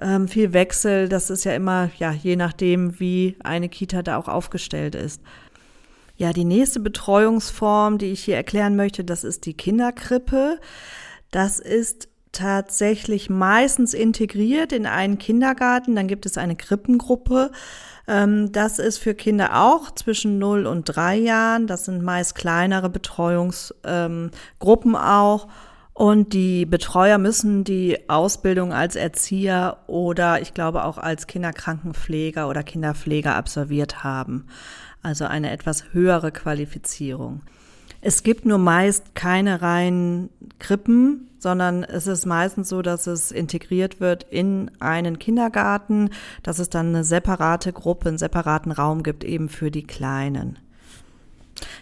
ähm, 0.02 0.28
viel 0.28 0.54
Wechsel. 0.54 1.10
Das 1.10 1.30
ist 1.30 1.44
ja 1.44 1.54
immer, 1.54 1.90
ja, 1.98 2.12
je 2.12 2.36
nachdem, 2.36 3.00
wie 3.00 3.36
eine 3.40 3.70
Kita 3.70 4.02
da 4.02 4.18
auch 4.18 4.28
aufgestellt 4.28 4.96
ist. 4.96 5.22
Ja, 6.20 6.34
die 6.34 6.44
nächste 6.44 6.82
Betreuungsform, 6.82 7.98
die 7.98 8.12
ich 8.12 8.26
hier 8.26 8.36
erklären 8.36 8.76
möchte, 8.76 9.06
das 9.06 9.24
ist 9.24 9.46
die 9.46 9.54
Kinderkrippe. 9.54 10.60
Das 11.32 11.60
ist 11.60 12.10
tatsächlich 12.34 13.30
meistens 13.30 13.94
integriert 13.94 14.74
in 14.74 14.86
einen 14.86 15.18
Kindergarten. 15.18 15.96
Dann 15.96 16.10
gibt 16.10 16.26
es 16.26 16.38
eine 16.38 16.58
Krippengruppe. 16.58 17.52
Ähm, 18.06 18.52
das 18.52 18.80
ist 18.80 18.98
für 18.98 19.16
Kinder 19.16 19.64
auch 19.64 19.92
zwischen 19.92 20.40
0 20.40 20.66
und 20.66 20.84
3 20.84 21.16
Jahren. 21.16 21.68
Das 21.68 21.86
sind 21.86 22.04
meist 22.04 22.36
kleinere 22.36 22.90
Betreuungsgruppen 22.90 24.32
ähm, 24.92 24.96
auch. 24.96 25.48
Und 26.00 26.32
die 26.32 26.66
Betreuer 26.66 27.18
müssen 27.18 27.66
die 27.66 28.10
Ausbildung 28.10 28.72
als 28.72 28.96
Erzieher 28.96 29.80
oder 29.88 30.42
ich 30.42 30.54
glaube 30.54 30.86
auch 30.86 30.98
als 30.98 31.28
Kinderkrankenpfleger 31.28 32.48
oder 32.48 32.64
Kinderpfleger 32.64 33.36
absolviert 33.36 34.02
haben. 34.02 34.46
Also 35.04 35.26
eine 35.26 35.52
etwas 35.52 35.92
höhere 35.92 36.32
Qualifizierung. 36.32 37.42
Es 38.00 38.24
gibt 38.24 38.46
nur 38.46 38.60
meist 38.60 39.14
keine 39.14 39.62
reinen 39.62 40.30
Krippen, 40.58 41.32
sondern 41.38 41.84
es 41.84 42.08
ist 42.08 42.26
meistens 42.26 42.70
so, 42.70 42.82
dass 42.82 43.06
es 43.06 43.34
integriert 43.34 44.00
wird 44.00 44.24
in 44.24 44.72
einen 44.80 45.20
Kindergarten, 45.20 46.12
dass 46.44 46.60
es 46.60 46.70
dann 46.70 46.96
eine 46.96 47.04
separate 47.04 47.74
Gruppe, 47.74 48.08
einen 48.08 48.18
separaten 48.18 48.72
Raum 48.72 49.04
gibt, 49.04 49.26
eben 49.26 49.50
für 49.50 49.70
die 49.70 49.84
Kleinen. 49.84 50.60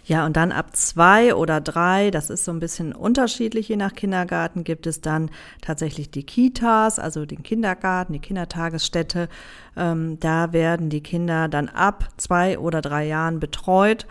Ja, 0.07 0.25
und 0.25 0.37
dann 0.37 0.53
ab 0.53 0.73
zwei 0.73 1.35
oder 1.35 1.59
drei, 1.59 2.11
das 2.11 2.29
ist 2.29 2.45
so 2.45 2.51
ein 2.51 2.61
bisschen 2.61 2.93
unterschiedlich 2.93 3.67
je 3.67 3.75
nach 3.75 3.93
Kindergarten, 3.93 4.63
gibt 4.63 4.87
es 4.87 5.01
dann 5.01 5.29
tatsächlich 5.59 6.09
die 6.09 6.23
Kitas, 6.23 6.97
also 6.97 7.25
den 7.25 7.43
Kindergarten, 7.43 8.13
die 8.13 8.19
Kindertagesstätte. 8.19 9.27
Ähm, 9.75 10.17
da 10.21 10.53
werden 10.53 10.89
die 10.89 11.03
Kinder 11.03 11.49
dann 11.49 11.67
ab 11.67 12.07
zwei 12.15 12.57
oder 12.57 12.81
drei 12.81 13.05
Jahren 13.05 13.41
betreut 13.41 14.07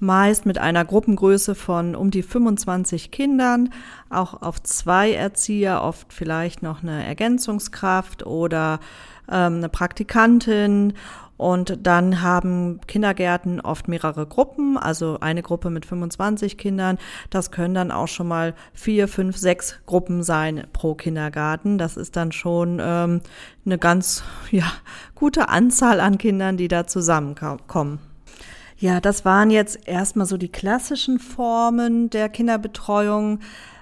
meist 0.00 0.46
mit 0.46 0.58
einer 0.58 0.84
Gruppengröße 0.84 1.54
von 1.54 1.94
um 1.94 2.10
die 2.10 2.22
25 2.22 3.10
Kindern, 3.10 3.72
auch 4.10 4.42
auf 4.42 4.62
zwei 4.62 5.12
Erzieher, 5.12 5.82
oft 5.82 6.12
vielleicht 6.12 6.62
noch 6.62 6.82
eine 6.82 7.04
Ergänzungskraft 7.04 8.26
oder 8.26 8.80
ähm, 9.30 9.56
eine 9.56 9.68
Praktikantin. 9.68 10.94
Und 11.38 11.86
dann 11.86 12.20
haben 12.20 12.80
Kindergärten 12.88 13.60
oft 13.60 13.86
mehrere 13.86 14.26
Gruppen, 14.26 14.76
also 14.76 15.18
eine 15.20 15.42
Gruppe 15.42 15.70
mit 15.70 15.86
25 15.86 16.58
Kindern. 16.58 16.98
Das 17.30 17.52
können 17.52 17.74
dann 17.74 17.92
auch 17.92 18.08
schon 18.08 18.26
mal 18.26 18.54
vier, 18.74 19.06
fünf, 19.06 19.36
sechs 19.36 19.78
Gruppen 19.86 20.24
sein 20.24 20.66
pro 20.72 20.96
Kindergarten. 20.96 21.78
Das 21.78 21.96
ist 21.96 22.16
dann 22.16 22.32
schon 22.32 22.80
ähm, 22.82 23.20
eine 23.64 23.78
ganz 23.78 24.24
ja, 24.50 24.66
gute 25.14 25.48
Anzahl 25.48 26.00
an 26.00 26.18
Kindern, 26.18 26.56
die 26.56 26.68
da 26.68 26.88
zusammenkommen. 26.88 28.00
Ja, 28.76 29.00
das 29.00 29.24
waren 29.24 29.50
jetzt 29.50 29.88
erstmal 29.88 30.26
so 30.26 30.36
die 30.36 30.50
klassischen 30.50 31.20
Formen 31.20 32.10
der 32.10 32.28
Kinderbetreuung. 32.28 33.40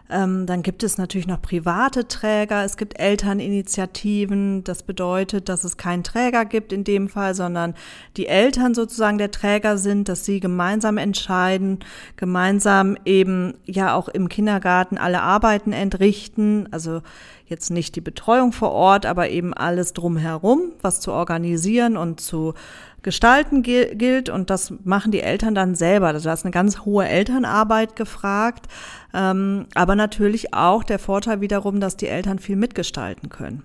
Ähm, 0.09 0.47
dann 0.47 0.63
gibt 0.63 0.83
es 0.83 0.99
natürlich 0.99 1.27
noch 1.27 1.43
private 1.43 2.07
Träger. 2.07 2.65
Es 2.65 2.77
gibt 2.77 2.99
Elterninitiativen. 2.99 4.63
Das 4.63 4.83
bedeutet, 4.83 5.49
dass 5.49 5.65
es 5.65 5.77
keinen 5.77 6.05
Träger 6.05 6.45
gibt 6.45 6.73
in 6.73 6.85
dem 6.85 7.09
Fall, 7.09 7.35
sondern 7.35 7.75
die 8.17 8.27
Eltern 8.27 8.75
sozusagen 8.75 9.19
der 9.19 9.33
Träger 9.33 9.79
sind, 9.79 10.09
dass 10.09 10.25
sie 10.25 10.39
gemeinsam 10.39 10.97
entscheiden, 10.97 11.81
gemeinsam 12.17 12.97
eben 13.05 13.55
ja 13.65 13.95
auch 13.95 14.09
im 14.09 14.29
Kindergarten 14.29 14.97
alle 14.97 15.23
Arbeiten 15.23 15.73
entrichten. 15.73 16.69
Also 16.71 17.03
jetzt 17.47 17.71
nicht 17.71 17.97
die 17.97 18.01
Betreuung 18.01 18.53
vor 18.53 18.73
Ort, 18.73 19.07
aber 19.07 19.31
eben 19.31 19.55
alles 19.55 19.93
drumherum, 19.93 20.73
was 20.83 21.01
zu 21.01 21.13
organisieren 21.13 21.97
und 21.97 22.21
zu 22.21 22.55
Gestalten 23.07 23.63
gilt 23.63 24.29
und 24.31 24.51
das 24.51 24.75
machen 24.83 25.13
die 25.13 25.21
Eltern 25.21 25.55
dann 25.55 25.77
selber. 25.77 26.09
Also 26.09 26.25
da 26.25 26.33
ist 26.33 26.45
eine 26.45 26.51
ganz 26.51 26.81
hohe 26.81 27.07
Elternarbeit 27.07 27.95
gefragt, 27.95 28.67
ähm, 29.15 29.67
aber 29.77 29.95
natürlich 29.95 30.53
auch 30.53 30.83
der 30.83 30.99
Vorteil 30.99 31.41
wiederum, 31.41 31.79
dass 31.79 31.97
die 31.97 32.09
Eltern 32.09 32.41
viel 32.41 32.57
mitgestalten 32.57 33.29
können. 33.29 33.63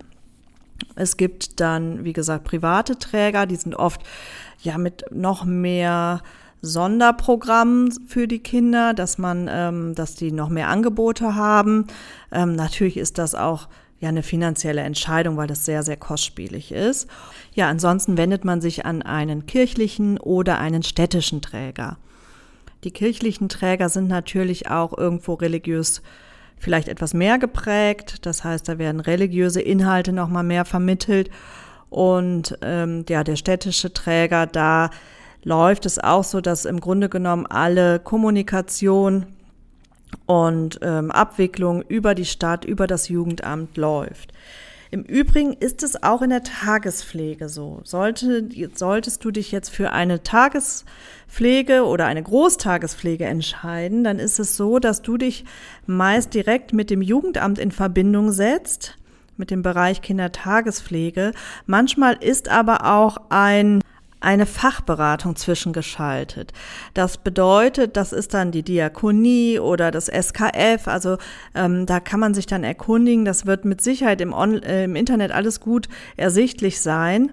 Es 0.94 1.16
gibt 1.16 1.58
dann, 1.58 2.04
wie 2.04 2.12
gesagt, 2.12 2.44
private 2.44 3.00
Träger, 3.00 3.46
die 3.46 3.56
sind 3.56 3.74
oft 3.74 4.02
ja 4.60 4.78
mit 4.78 5.06
noch 5.10 5.44
mehr 5.44 6.22
Sonderprogrammen 6.60 7.90
für 8.06 8.28
die 8.28 8.38
Kinder, 8.38 8.94
dass 8.94 9.18
man, 9.18 9.50
ähm, 9.50 9.96
dass 9.96 10.14
die 10.14 10.30
noch 10.30 10.50
mehr 10.50 10.68
Angebote 10.68 11.34
haben. 11.34 11.88
Ähm, 12.30 12.54
natürlich 12.54 12.96
ist 12.96 13.18
das 13.18 13.34
auch 13.34 13.66
ja 14.02 14.08
eine 14.08 14.22
finanzielle 14.22 14.82
Entscheidung, 14.82 15.36
weil 15.36 15.46
das 15.46 15.64
sehr, 15.64 15.82
sehr 15.82 15.96
kostspielig 15.96 16.72
ist. 16.72 17.08
Ja, 17.54 17.68
ansonsten 17.68 18.18
wendet 18.18 18.44
man 18.44 18.60
sich 18.60 18.84
an 18.84 19.02
einen 19.02 19.46
kirchlichen 19.46 20.18
oder 20.18 20.58
einen 20.58 20.82
städtischen 20.82 21.40
Träger. 21.40 21.96
Die 22.84 22.90
kirchlichen 22.90 23.48
Träger 23.48 23.88
sind 23.88 24.08
natürlich 24.08 24.68
auch 24.68 24.96
irgendwo 24.96 25.34
religiös 25.34 26.02
vielleicht 26.58 26.88
etwas 26.88 27.14
mehr 27.14 27.38
geprägt. 27.38 28.26
Das 28.26 28.44
heißt, 28.44 28.68
da 28.68 28.78
werden 28.78 29.00
religiöse 29.00 29.60
Inhalte 29.60 30.12
noch 30.12 30.28
mal 30.28 30.42
mehr 30.42 30.64
vermittelt. 30.64 31.30
Und 31.90 32.58
ähm, 32.62 33.04
ja, 33.08 33.24
der 33.24 33.36
städtische 33.36 33.92
Träger, 33.92 34.46
da 34.46 34.90
läuft 35.44 35.86
es 35.86 35.98
auch 35.98 36.24
so, 36.24 36.40
dass 36.40 36.64
im 36.64 36.80
Grunde 36.80 37.08
genommen 37.08 37.46
alle 37.46 37.98
Kommunikation 37.98 39.26
und 40.26 40.78
ähm, 40.82 41.10
Abwicklung 41.10 41.82
über 41.82 42.14
die 42.14 42.24
Stadt, 42.24 42.64
über 42.64 42.86
das 42.86 43.08
Jugendamt 43.08 43.76
läuft. 43.76 44.32
Im 44.92 45.04
Übrigen 45.04 45.54
ist 45.54 45.82
es 45.82 46.02
auch 46.02 46.20
in 46.20 46.28
der 46.28 46.42
Tagespflege 46.42 47.48
so. 47.48 47.80
Sollte, 47.82 48.46
solltest 48.74 49.24
du 49.24 49.30
dich 49.30 49.50
jetzt 49.50 49.70
für 49.70 49.90
eine 49.90 50.22
Tagespflege 50.22 51.86
oder 51.86 52.04
eine 52.04 52.22
Großtagespflege 52.22 53.24
entscheiden, 53.24 54.04
dann 54.04 54.18
ist 54.18 54.38
es 54.38 54.54
so, 54.54 54.78
dass 54.78 55.00
du 55.00 55.16
dich 55.16 55.46
meist 55.86 56.34
direkt 56.34 56.74
mit 56.74 56.90
dem 56.90 57.00
Jugendamt 57.00 57.58
in 57.58 57.72
Verbindung 57.72 58.32
setzt, 58.32 58.98
mit 59.38 59.50
dem 59.50 59.62
Bereich 59.62 60.02
Kindertagespflege. 60.02 61.32
Manchmal 61.64 62.22
ist 62.22 62.50
aber 62.50 62.84
auch 62.84 63.16
ein 63.30 63.80
eine 64.22 64.46
Fachberatung 64.46 65.36
zwischengeschaltet. 65.36 66.52
Das 66.94 67.18
bedeutet, 67.18 67.96
das 67.96 68.12
ist 68.12 68.34
dann 68.34 68.52
die 68.52 68.62
Diakonie 68.62 69.58
oder 69.58 69.90
das 69.90 70.06
SKF. 70.06 70.86
Also 70.86 71.18
ähm, 71.54 71.86
da 71.86 72.00
kann 72.00 72.20
man 72.20 72.34
sich 72.34 72.46
dann 72.46 72.64
erkundigen. 72.64 73.24
Das 73.24 73.46
wird 73.46 73.64
mit 73.64 73.80
Sicherheit 73.80 74.20
im, 74.20 74.32
On 74.32 74.62
äh, 74.62 74.84
im 74.84 74.96
Internet 74.96 75.32
alles 75.32 75.60
gut 75.60 75.88
ersichtlich 76.16 76.80
sein 76.80 77.32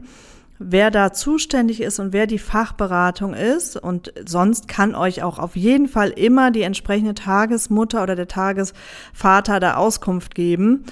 wer 0.60 0.92
da 0.92 1.14
zuständig 1.14 1.82
ist 1.82 2.00
und 2.00 2.14
wer 2.14 2.28
die 2.28 2.38
Fachberatung 2.38 3.34
ist. 3.34 3.78
Und 3.78 4.14
sonst 4.26 4.68
kann 4.68 4.94
euch 4.94 5.24
auch 5.24 5.40
auf 5.40 5.56
jeden 5.56 5.88
Fall 5.88 6.10
immer 6.10 6.52
die 6.52 6.64
entsprechende 6.64 7.16
Tagesmutter 7.16 8.04
oder 8.04 8.16
der 8.16 8.28
Tagesvater 8.28 9.60
da 9.60 9.76
Auskunft 9.76 10.36
geben. 10.36 10.84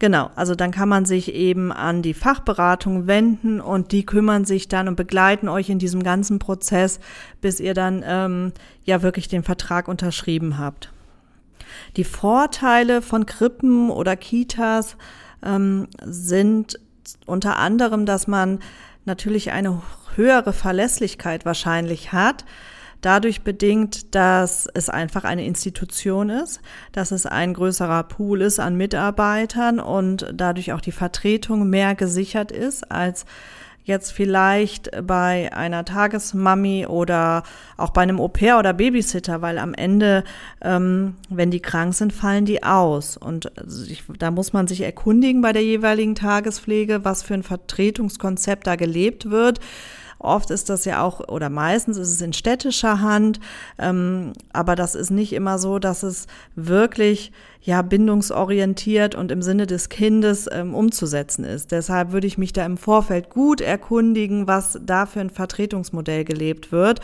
Genau, 0.00 0.30
also 0.34 0.54
dann 0.54 0.72
kann 0.72 0.88
man 0.88 1.04
sich 1.04 1.32
eben 1.32 1.70
an 1.70 2.02
die 2.02 2.14
Fachberatung 2.14 3.06
wenden 3.06 3.60
und 3.60 3.92
die 3.92 4.04
kümmern 4.04 4.44
sich 4.44 4.66
dann 4.68 4.88
und 4.88 4.96
begleiten 4.96 5.48
euch 5.48 5.70
in 5.70 5.78
diesem 5.78 6.02
ganzen 6.02 6.40
Prozess, 6.40 6.98
bis 7.40 7.60
ihr 7.60 7.74
dann 7.74 8.02
ähm, 8.04 8.52
ja 8.84 9.02
wirklich 9.02 9.28
den 9.28 9.44
Vertrag 9.44 9.86
unterschrieben 9.86 10.58
habt. 10.58 10.90
Die 11.96 12.04
Vorteile 12.04 13.02
von 13.02 13.24
Krippen 13.24 13.88
oder 13.90 14.16
Kitas 14.16 14.96
ähm, 15.44 15.86
sind 16.04 16.80
unter 17.24 17.58
anderem, 17.58 18.04
dass 18.04 18.26
man 18.26 18.58
natürlich 19.04 19.52
eine 19.52 19.80
höhere 20.16 20.52
Verlässlichkeit 20.52 21.44
wahrscheinlich 21.44 22.12
hat 22.12 22.44
dadurch 23.04 23.42
bedingt, 23.42 24.14
dass 24.14 24.66
es 24.72 24.88
einfach 24.88 25.24
eine 25.24 25.44
Institution 25.44 26.30
ist, 26.30 26.60
dass 26.92 27.10
es 27.10 27.26
ein 27.26 27.54
größerer 27.54 28.04
Pool 28.04 28.42
ist 28.42 28.60
an 28.60 28.76
Mitarbeitern 28.76 29.80
und 29.80 30.26
dadurch 30.32 30.72
auch 30.72 30.80
die 30.80 30.92
Vertretung 30.92 31.68
mehr 31.68 31.94
gesichert 31.94 32.52
ist 32.52 32.90
als 32.90 33.26
jetzt 33.84 34.12
vielleicht 34.12 34.90
bei 35.06 35.52
einer 35.52 35.84
Tagesmami 35.84 36.86
oder 36.86 37.42
auch 37.76 37.90
bei 37.90 38.00
einem 38.00 38.18
Au-pair 38.18 38.58
oder 38.58 38.72
Babysitter, 38.72 39.42
weil 39.42 39.58
am 39.58 39.74
Ende, 39.74 40.24
ähm, 40.62 41.16
wenn 41.28 41.50
die 41.50 41.60
krank 41.60 41.94
sind, 41.94 42.12
fallen 42.12 42.46
die 42.46 42.62
aus. 42.62 43.18
Und 43.18 43.52
ich, 43.86 44.04
da 44.18 44.30
muss 44.30 44.54
man 44.54 44.66
sich 44.66 44.80
erkundigen 44.80 45.42
bei 45.42 45.52
der 45.52 45.62
jeweiligen 45.62 46.14
Tagespflege, 46.14 47.04
was 47.04 47.22
für 47.22 47.34
ein 47.34 47.42
Vertretungskonzept 47.42 48.66
da 48.66 48.76
gelebt 48.76 49.30
wird. 49.30 49.60
Oft 50.24 50.50
ist 50.50 50.70
das 50.70 50.84
ja 50.84 51.02
auch, 51.02 51.28
oder 51.28 51.50
meistens 51.50 51.96
ist 51.96 52.10
es 52.10 52.20
in 52.20 52.32
städtischer 52.32 53.00
Hand, 53.00 53.40
ähm, 53.78 54.32
aber 54.52 54.74
das 54.74 54.94
ist 54.94 55.10
nicht 55.10 55.32
immer 55.32 55.58
so, 55.58 55.78
dass 55.78 56.02
es 56.02 56.26
wirklich 56.56 57.32
ja 57.64 57.80
bindungsorientiert 57.80 59.14
und 59.14 59.32
im 59.32 59.40
Sinne 59.40 59.66
des 59.66 59.88
Kindes 59.88 60.48
ähm, 60.52 60.74
umzusetzen 60.74 61.44
ist. 61.44 61.72
Deshalb 61.72 62.12
würde 62.12 62.26
ich 62.26 62.36
mich 62.36 62.52
da 62.52 62.64
im 62.64 62.76
Vorfeld 62.76 63.30
gut 63.30 63.60
erkundigen, 63.60 64.46
was 64.46 64.78
da 64.82 65.06
für 65.06 65.20
ein 65.20 65.30
Vertretungsmodell 65.30 66.24
gelebt 66.24 66.72
wird, 66.72 67.00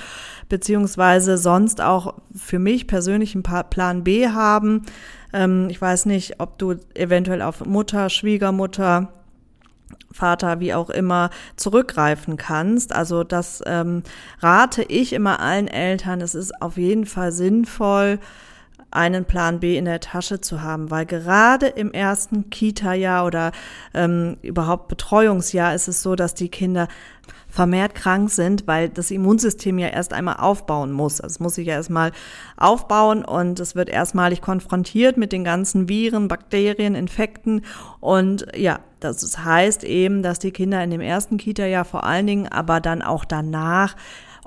beziehungsweise 0.49 1.39
sonst 1.39 1.81
auch 1.81 2.15
für 2.35 2.59
mich 2.59 2.87
persönlich 2.87 3.35
einen 3.35 3.43
Plan 3.71 4.05
B 4.05 4.29
haben. 4.29 4.83
Ähm, 5.33 5.69
ich 5.71 5.81
weiß 5.81 6.07
nicht, 6.07 6.41
ob 6.41 6.59
du 6.59 6.75
eventuell 6.95 7.41
auf 7.41 7.65
Mutter, 7.65 8.11
Schwiegermutter, 8.11 9.09
Vater, 10.13 10.61
wie 10.61 10.75
auch 10.75 10.91
immer, 10.91 11.31
zurückgreifen 11.57 12.37
kannst. 12.37 12.95
Also 12.95 13.25
das 13.25 13.63
ähm, 13.67 14.03
rate 14.41 14.83
ich 14.83 15.13
immer 15.13 15.41
allen 15.41 15.69
Eltern. 15.69 16.21
Es 16.21 16.35
ist 16.35 16.61
auf 16.61 16.77
jeden 16.77 17.07
Fall 17.07 17.33
sinnvoll, 17.33 18.19
einen 18.91 19.25
Plan 19.25 19.61
B 19.61 19.77
in 19.77 19.85
der 19.85 20.01
Tasche 20.01 20.41
zu 20.41 20.63
haben, 20.63 20.91
weil 20.91 21.07
gerade 21.07 21.67
im 21.67 21.93
ersten 21.93 22.51
Kita-Jahr 22.51 23.25
oder 23.25 23.53
ähm, 23.95 24.37
überhaupt 24.43 24.89
Betreuungsjahr 24.89 25.75
ist 25.75 25.89
es 25.89 26.03
so, 26.03 26.17
dass 26.17 26.35
die 26.35 26.49
Kinder 26.49 26.89
vermehrt 27.51 27.95
krank 27.95 28.31
sind, 28.31 28.67
weil 28.67 28.89
das 28.89 29.11
Immunsystem 29.11 29.79
ja 29.79 29.89
erst 29.89 30.13
einmal 30.13 30.37
aufbauen 30.37 30.93
muss. 30.93 31.21
Also 31.21 31.35
es 31.35 31.41
muss 31.41 31.55
sich 31.57 31.67
ja 31.67 31.75
erstmal 31.75 32.13
aufbauen 32.57 33.25
und 33.25 33.61
es 33.61 33.75
wird 33.75 33.89
erstmalig 33.89 34.41
konfrontiert 34.41 35.17
mit 35.17 35.33
den 35.33 35.45
ganzen 35.45 35.89
Viren, 35.89 36.29
Bakterien, 36.29 36.95
Infekten 36.95 37.63
und 38.01 38.47
ja, 38.57 38.81
das 39.01 39.39
heißt 39.45 39.83
eben, 39.85 40.23
dass 40.23 40.39
die 40.39 40.51
Kinder 40.51 40.83
in 40.85 40.91
dem 40.91 41.01
ersten 41.01 41.39
Kita-Jahr 41.39 41.87
vor 41.87 42.05
allen 42.05 42.27
Dingen, 42.27 42.49
aber 42.49 42.81
dann 42.81 43.03
auch 43.03 43.25
danach 43.25 43.97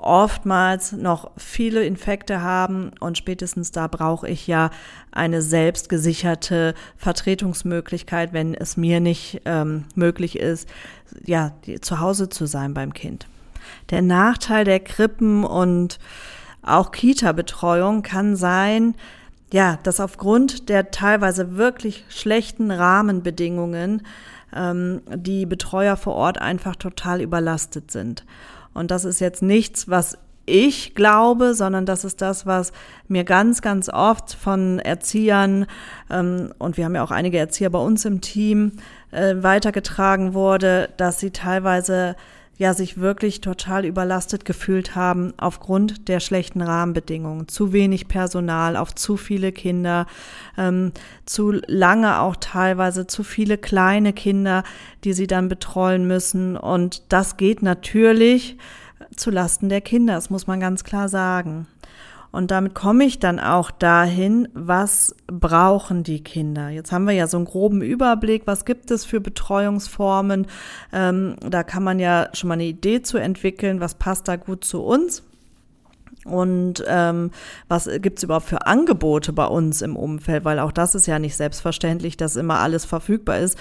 oftmals 0.04 0.92
noch 0.92 1.30
viele 1.36 1.84
Infekte 1.84 2.42
haben 2.42 2.92
und 3.00 3.16
spätestens 3.16 3.72
da 3.72 3.86
brauche 3.86 4.28
ich 4.28 4.46
ja 4.46 4.70
eine 5.12 5.40
selbstgesicherte 5.42 6.74
Vertretungsmöglichkeit, 6.96 8.32
wenn 8.32 8.54
es 8.54 8.76
mir 8.76 9.00
nicht 9.00 9.40
ähm, 9.44 9.84
möglich 9.94 10.38
ist, 10.38 10.68
ja, 11.24 11.52
die, 11.64 11.80
zu 11.80 12.00
Hause 12.00 12.28
zu 12.28 12.46
sein 12.46 12.74
beim 12.74 12.92
Kind. 12.92 13.26
Der 13.90 14.02
Nachteil 14.02 14.64
der 14.64 14.80
Krippen 14.80 15.44
und 15.44 15.98
auch 16.62 16.90
Kita-Betreuung 16.90 18.02
kann 18.02 18.36
sein, 18.36 18.94
ja, 19.52 19.78
dass 19.82 20.00
aufgrund 20.00 20.68
der 20.68 20.90
teilweise 20.90 21.56
wirklich 21.56 22.04
schlechten 22.08 22.70
Rahmenbedingungen 22.70 24.02
ähm, 24.54 25.02
die 25.14 25.46
Betreuer 25.46 25.96
vor 25.96 26.14
Ort 26.14 26.38
einfach 26.38 26.76
total 26.76 27.20
überlastet 27.20 27.90
sind. 27.90 28.24
Und 28.74 28.90
das 28.90 29.04
ist 29.04 29.20
jetzt 29.20 29.42
nichts, 29.42 29.88
was 29.88 30.18
ich 30.46 30.94
glaube, 30.94 31.54
sondern 31.54 31.86
das 31.86 32.04
ist 32.04 32.20
das, 32.20 32.44
was 32.44 32.72
mir 33.08 33.24
ganz, 33.24 33.62
ganz 33.62 33.88
oft 33.88 34.34
von 34.34 34.78
Erziehern, 34.78 35.66
ähm, 36.10 36.52
und 36.58 36.76
wir 36.76 36.84
haben 36.84 36.94
ja 36.94 37.02
auch 37.02 37.10
einige 37.10 37.38
Erzieher 37.38 37.70
bei 37.70 37.78
uns 37.78 38.04
im 38.04 38.20
Team, 38.20 38.72
äh, 39.10 39.36
weitergetragen 39.36 40.34
wurde, 40.34 40.90
dass 40.96 41.18
sie 41.18 41.30
teilweise 41.30 42.16
ja 42.56 42.74
sich 42.74 42.98
wirklich 42.98 43.40
total 43.40 43.84
überlastet 43.84 44.44
gefühlt 44.44 44.94
haben 44.94 45.34
aufgrund 45.36 46.08
der 46.08 46.20
schlechten 46.20 46.62
Rahmenbedingungen. 46.62 47.48
Zu 47.48 47.72
wenig 47.72 48.08
Personal 48.08 48.76
auf 48.76 48.94
zu 48.94 49.16
viele 49.16 49.52
Kinder, 49.52 50.06
ähm, 50.56 50.92
zu 51.26 51.52
lange 51.66 52.20
auch 52.20 52.36
teilweise 52.36 53.06
zu 53.06 53.24
viele 53.24 53.58
kleine 53.58 54.12
Kinder, 54.12 54.62
die 55.04 55.12
sie 55.12 55.26
dann 55.26 55.48
betreuen 55.48 56.06
müssen. 56.06 56.56
Und 56.56 57.02
das 57.08 57.36
geht 57.36 57.62
natürlich 57.62 58.56
zu 59.16 59.30
Lasten 59.30 59.68
der 59.68 59.80
Kinder, 59.80 60.14
das 60.14 60.30
muss 60.30 60.46
man 60.46 60.60
ganz 60.60 60.84
klar 60.84 61.08
sagen. 61.08 61.66
Und 62.34 62.50
damit 62.50 62.74
komme 62.74 63.04
ich 63.04 63.20
dann 63.20 63.38
auch 63.38 63.70
dahin, 63.70 64.48
was 64.54 65.14
brauchen 65.28 66.02
die 66.02 66.24
Kinder? 66.24 66.68
Jetzt 66.68 66.90
haben 66.90 67.06
wir 67.06 67.14
ja 67.14 67.28
so 67.28 67.36
einen 67.36 67.46
groben 67.46 67.80
Überblick, 67.80 68.42
was 68.46 68.64
gibt 68.64 68.90
es 68.90 69.04
für 69.04 69.20
Betreuungsformen. 69.20 70.48
Ähm, 70.92 71.36
da 71.48 71.62
kann 71.62 71.84
man 71.84 72.00
ja 72.00 72.30
schon 72.32 72.48
mal 72.48 72.54
eine 72.54 72.64
Idee 72.64 73.02
zu 73.02 73.18
entwickeln, 73.18 73.78
was 73.78 73.94
passt 73.94 74.26
da 74.26 74.34
gut 74.34 74.64
zu 74.64 74.82
uns. 74.82 75.22
Und 76.24 76.82
ähm, 76.86 77.30
was 77.68 77.88
gibt's 78.00 78.22
überhaupt 78.22 78.46
für 78.46 78.66
Angebote 78.66 79.32
bei 79.32 79.46
uns 79.46 79.82
im 79.82 79.96
Umfeld? 79.96 80.44
Weil 80.44 80.58
auch 80.58 80.72
das 80.72 80.94
ist 80.94 81.06
ja 81.06 81.18
nicht 81.18 81.36
selbstverständlich, 81.36 82.16
dass 82.16 82.36
immer 82.36 82.60
alles 82.60 82.84
verfügbar 82.84 83.38
ist. 83.38 83.58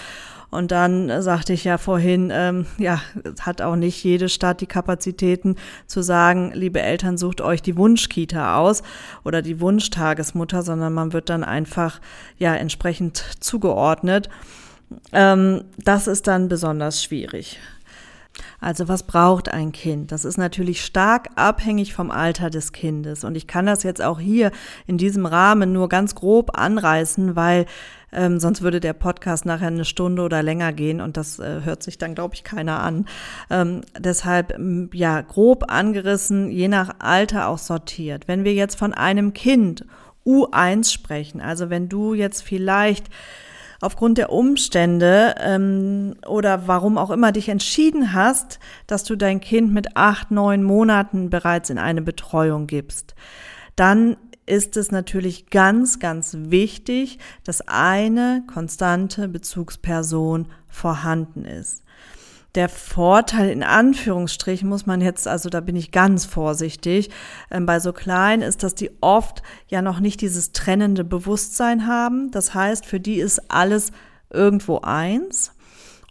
Und 0.54 0.72
dann 0.72 1.24
sagte 1.24 1.52
ich 1.52 1.64
ja 1.64 1.80
vorhin, 1.80 2.32
ähm, 2.32 2.68
ja, 2.78 3.02
hat 3.42 3.64
auch 3.64 3.76
nicht 3.76 4.04
jede 4.04 4.30
Stadt 4.30 4.62
die 4.62 4.68
Kapazitäten 4.68 5.56
zu 5.88 6.04
sagen, 6.04 6.52
liebe 6.54 6.80
Eltern, 6.80 7.18
sucht 7.18 7.42
euch 7.42 7.64
die 7.64 7.76
Wunschkita 7.76 8.58
aus 8.58 8.84
oder 9.24 9.42
die 9.42 9.60
Wunschtagesmutter, 9.60 10.62
sondern 10.62 10.94
man 10.94 11.12
wird 11.12 11.30
dann 11.30 11.44
einfach 11.44 12.00
ja 12.38 12.54
entsprechend 12.54 13.26
zugeordnet. 13.40 14.30
Ähm, 15.12 15.64
das 15.78 16.06
ist 16.06 16.28
dann 16.28 16.50
besonders 16.50 17.04
schwierig. 17.04 17.60
Also 18.60 18.88
was 18.88 19.04
braucht 19.04 19.50
ein 19.50 19.72
Kind? 19.72 20.12
Das 20.12 20.26
ist 20.26 20.38
natürlich 20.38 20.84
stark 20.84 21.30
abhängig 21.36 21.94
vom 21.94 22.12
Alter 22.12 22.50
des 22.50 22.72
Kindes. 22.72 23.24
Und 23.24 23.36
ich 23.36 23.48
kann 23.48 23.66
das 23.66 23.84
jetzt 23.84 24.02
auch 24.02 24.20
hier 24.20 24.52
in 24.88 24.98
diesem 24.98 25.26
Rahmen 25.26 25.72
nur 25.74 25.90
ganz 25.90 26.16
grob 26.16 26.58
anreißen, 26.58 27.36
weil 27.36 27.66
ähm, 28.12 28.40
sonst 28.40 28.62
würde 28.62 28.80
der 28.80 28.94
Podcast 28.94 29.46
nachher 29.46 29.68
eine 29.68 29.86
Stunde 29.86 30.22
oder 30.22 30.44
länger 30.44 30.72
gehen 30.72 31.02
und 31.02 31.18
das 31.18 31.40
äh, 31.40 31.62
hört 31.64 31.84
sich 31.84 31.98
dann, 31.98 32.16
glaube 32.16 32.36
ich, 32.36 32.44
keiner 32.44 32.80
an. 32.82 33.06
Ähm, 33.50 33.82
deshalb, 33.98 34.56
ja, 34.94 35.22
grob 35.22 35.72
angerissen, 35.72 36.50
je 36.52 36.68
nach 36.68 36.96
Alter 37.00 37.48
auch 37.48 37.58
sortiert. 37.58 38.28
Wenn 38.28 38.44
wir 38.44 38.54
jetzt 38.54 38.78
von 38.78 38.94
einem 38.94 39.34
Kind 39.34 39.86
U1 40.26 40.92
sprechen, 40.92 41.42
also 41.42 41.70
wenn 41.70 41.90
du 41.90 42.14
jetzt 42.14 42.42
vielleicht 42.42 43.08
aufgrund 43.84 44.18
der 44.18 44.32
Umstände 44.32 45.36
ähm, 45.40 46.16
oder 46.26 46.68
warum 46.68 46.98
auch 46.98 47.12
immer 47.12 47.32
dich 47.32 47.50
entschieden 47.50 48.14
hast, 48.14 48.60
dass 48.88 49.04
du 49.04 49.16
dein 49.16 49.42
Kind 49.42 49.74
mit 49.74 49.98
acht, 49.98 50.32
neun 50.32 50.64
Monaten 50.64 51.30
bereits 51.30 51.70
in 51.70 51.78
eine 51.78 52.02
Betreuung 52.02 52.68
gibst, 52.68 53.14
dann 53.76 54.18
ist 54.46 54.78
es 54.78 54.92
natürlich 54.92 55.50
ganz, 55.50 56.00
ganz 56.00 56.36
wichtig, 56.38 57.20
dass 57.44 57.68
eine 57.68 58.44
konstante 58.52 59.28
Bezugsperson 59.28 60.48
vorhanden 60.68 61.46
ist. 61.46 61.83
Der 62.56 62.70
Vorteil 62.70 63.50
in 63.50 63.64
Anführungsstrichen 63.64 64.70
muss 64.70 64.86
man 64.86 65.02
jetzt, 65.02 65.28
also 65.28 65.50
da 65.50 65.60
bin 65.60 65.76
ich 65.76 65.92
ganz 65.92 66.26
vorsichtig, 66.26 67.10
äh, 67.50 67.60
bei 67.60 67.80
so 67.80 67.94
klein 67.94 68.42
ist, 68.42 68.62
dass 68.62 68.76
die 68.76 68.92
oft 69.02 69.42
ja 69.68 69.82
noch 69.82 70.00
nicht 70.00 70.22
dieses 70.22 70.52
trennende 70.52 71.04
Bewusstsein 71.04 71.88
haben. 71.88 72.30
Das 72.30 72.54
heißt, 72.54 72.86
für 72.86 73.00
die 73.00 73.16
ist 73.16 73.52
alles 73.52 73.92
irgendwo 74.30 74.82
eins. 74.82 75.52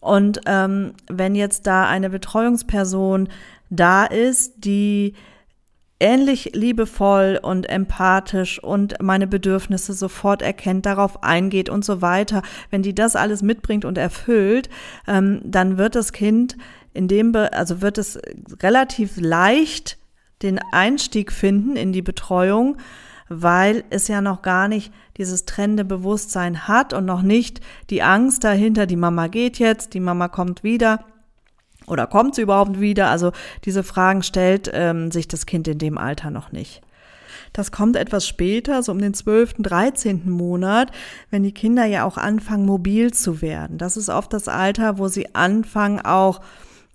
Und 0.00 0.40
ähm, 0.46 0.94
wenn 1.09 1.37
jetzt 1.37 1.68
da 1.68 1.87
eine 1.87 2.11
Betreuungsperson 2.11 3.28
da 3.70 4.05
ist, 4.05 4.64
die 4.64 5.14
ähnlich 6.03 6.51
liebevoll 6.53 7.38
und 7.41 7.71
empathisch 7.71 8.62
und 8.62 9.01
meine 9.01 9.29
Bedürfnisse 9.29 9.93
sofort 9.93 10.43
erkennt, 10.43 10.85
darauf 10.85 11.23
eingeht 11.23 11.71
und 11.71 11.85
so 11.85 12.03
weiter, 12.03 12.43
wenn 12.71 12.83
die 12.83 12.95
das 12.95 13.15
alles 13.15 13.41
mitbringt 13.43 13.85
und 13.85 13.97
erfüllt, 13.97 14.69
ähm, 15.07 15.41
dann 15.45 15.79
wird 15.79 15.95
das 15.95 16.12
Kind 16.12 16.57
in 16.93 17.07
dem, 17.07 17.31
Be 17.31 17.53
also 17.53 17.81
wird 17.81 17.99
es 17.99 18.21
relativ 18.62 19.17
leicht 19.17 19.97
den 20.43 20.59
Einstieg 20.73 21.31
finden 21.31 21.77
in 21.77 21.93
die 21.93 22.03
Betreuung, 22.03 22.79
weil 23.29 23.85
es 23.91 24.09
ja 24.09 24.21
noch 24.21 24.43
gar 24.43 24.67
nicht 24.67 24.93
dieses 25.17 25.45
trennende 25.45 25.85
Bewusstsein 25.85 26.67
hat 26.67 26.93
und 26.93 27.05
noch 27.05 27.23
nicht 27.23 27.61
die 27.91 28.03
Angst 28.03 28.43
dahinter, 28.43 28.87
die 28.87 28.97
Mama 28.97 29.29
geht 29.29 29.61
jetzt, 29.61 29.95
die 29.95 30.01
Mama 30.01 30.27
kommt 30.27 30.65
wieder 30.65 31.05
oder 31.87 32.07
kommt 32.07 32.35
sie 32.35 32.42
überhaupt 32.42 32.81
wieder? 32.81 33.09
Also 33.11 33.33
diese 33.64 33.83
Fragen 33.83 34.23
stellt 34.23 34.71
ähm, 34.73 35.11
sich 35.11 35.29
das 35.29 35.47
Kind 35.47 35.68
in 35.68 35.79
dem 35.79 35.99
Alter 35.99 36.31
noch 36.31 36.53
nicht. 36.53 36.83
Das 37.53 37.71
kommt 37.71 37.97
etwas 37.97 38.27
später, 38.27 38.83
so 38.83 38.92
um 38.92 38.99
den 38.99 39.12
12., 39.12 39.55
13. 39.59 40.31
Monat, 40.31 40.90
wenn 41.31 41.42
die 41.42 41.53
Kinder 41.53 41.85
ja 41.85 42.05
auch 42.05 42.16
anfangen, 42.16 42.64
mobil 42.64 43.12
zu 43.12 43.42
werden. 43.42 43.77
Das 43.77 43.97
ist 43.97 44.09
oft 44.09 44.33
das 44.33 44.49
Alter, 44.49 44.99
wo 44.99 45.09
sie 45.09 45.35
anfangen, 45.35 46.01
auch 46.01 46.40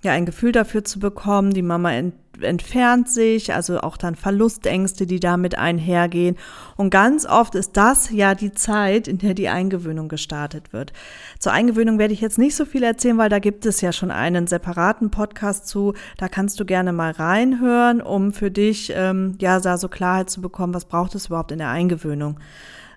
ja 0.07 0.13
ein 0.13 0.25
Gefühl 0.25 0.51
dafür 0.51 0.83
zu 0.83 0.99
bekommen, 0.99 1.53
die 1.53 1.61
Mama 1.61 1.91
ent 1.93 2.15
entfernt 2.41 3.09
sich, 3.09 3.53
also 3.53 3.79
auch 3.79 3.97
dann 3.97 4.15
Verlustängste, 4.15 5.07
die 5.07 5.19
damit 5.19 5.57
einhergehen. 5.57 6.37
Und 6.75 6.89
ganz 6.89 7.25
oft 7.25 7.55
ist 7.55 7.75
das 7.77 8.11
ja 8.11 8.35
die 8.35 8.51
Zeit, 8.51 9.07
in 9.07 9.17
der 9.17 9.33
die 9.33 9.49
Eingewöhnung 9.49 10.07
gestartet 10.07 10.73
wird. 10.73 10.93
Zur 11.39 11.53
Eingewöhnung 11.53 11.97
werde 11.97 12.13
ich 12.13 12.21
jetzt 12.21 12.37
nicht 12.37 12.55
so 12.55 12.65
viel 12.65 12.83
erzählen, 12.83 13.17
weil 13.17 13.29
da 13.29 13.39
gibt 13.39 13.65
es 13.65 13.81
ja 13.81 13.91
schon 13.91 14.11
einen 14.11 14.47
separaten 14.47 15.09
Podcast 15.09 15.67
zu. 15.67 15.93
Da 16.17 16.27
kannst 16.27 16.59
du 16.59 16.65
gerne 16.65 16.93
mal 16.93 17.11
reinhören, 17.11 18.01
um 18.01 18.33
für 18.33 18.51
dich 18.51 18.93
ähm, 18.95 19.35
ja 19.39 19.59
da 19.59 19.77
so 19.77 19.89
Klarheit 19.89 20.29
zu 20.29 20.41
bekommen, 20.41 20.73
was 20.73 20.85
braucht 20.85 21.15
es 21.15 21.27
überhaupt 21.27 21.51
in 21.51 21.57
der 21.57 21.69
Eingewöhnung. 21.69 22.39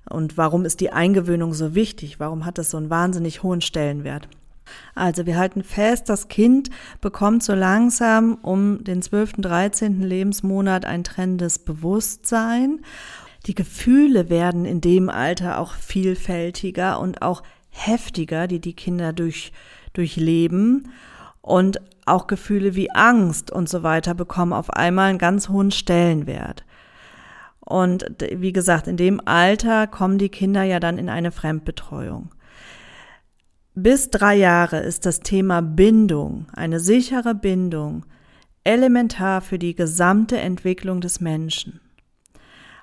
Und 0.08 0.36
warum 0.36 0.64
ist 0.64 0.80
die 0.80 0.92
Eingewöhnung 0.92 1.54
so 1.54 1.74
wichtig? 1.74 2.20
Warum 2.20 2.44
hat 2.44 2.58
es 2.58 2.70
so 2.70 2.76
einen 2.76 2.90
wahnsinnig 2.90 3.42
hohen 3.42 3.60
Stellenwert? 3.60 4.28
Also 4.94 5.26
wir 5.26 5.36
halten 5.36 5.62
fest, 5.62 6.08
das 6.08 6.28
Kind 6.28 6.70
bekommt 7.00 7.42
so 7.42 7.54
langsam 7.54 8.34
um 8.42 8.84
den 8.84 9.02
12., 9.02 9.34
13. 9.38 10.00
Lebensmonat 10.00 10.84
ein 10.84 11.04
trennendes 11.04 11.58
Bewusstsein. 11.58 12.80
Die 13.46 13.54
Gefühle 13.54 14.28
werden 14.28 14.64
in 14.64 14.80
dem 14.80 15.08
Alter 15.08 15.58
auch 15.58 15.74
vielfältiger 15.74 17.00
und 17.00 17.22
auch 17.22 17.42
heftiger, 17.70 18.46
die 18.46 18.60
die 18.60 18.74
Kinder 18.74 19.12
durch, 19.12 19.52
durchleben. 19.92 20.88
Und 21.42 21.80
auch 22.04 22.26
Gefühle 22.26 22.74
wie 22.74 22.90
Angst 22.90 23.50
und 23.50 23.68
so 23.68 23.82
weiter 23.82 24.14
bekommen 24.14 24.52
auf 24.52 24.70
einmal 24.70 25.08
einen 25.10 25.18
ganz 25.18 25.48
hohen 25.48 25.70
Stellenwert. 25.70 26.64
Und 27.60 28.04
wie 28.34 28.52
gesagt, 28.52 28.88
in 28.88 28.96
dem 28.96 29.20
Alter 29.26 29.86
kommen 29.86 30.18
die 30.18 30.28
Kinder 30.28 30.64
ja 30.64 30.80
dann 30.80 30.98
in 30.98 31.08
eine 31.08 31.30
Fremdbetreuung 31.30 32.30
bis 33.82 34.10
drei 34.10 34.36
Jahre 34.36 34.78
ist 34.80 35.06
das 35.06 35.20
Thema 35.20 35.62
Bindung, 35.62 36.46
eine 36.52 36.80
sichere 36.80 37.34
Bindung, 37.34 38.04
elementar 38.64 39.40
für 39.40 39.58
die 39.58 39.74
gesamte 39.74 40.38
Entwicklung 40.38 41.00
des 41.00 41.20
Menschen. 41.20 41.80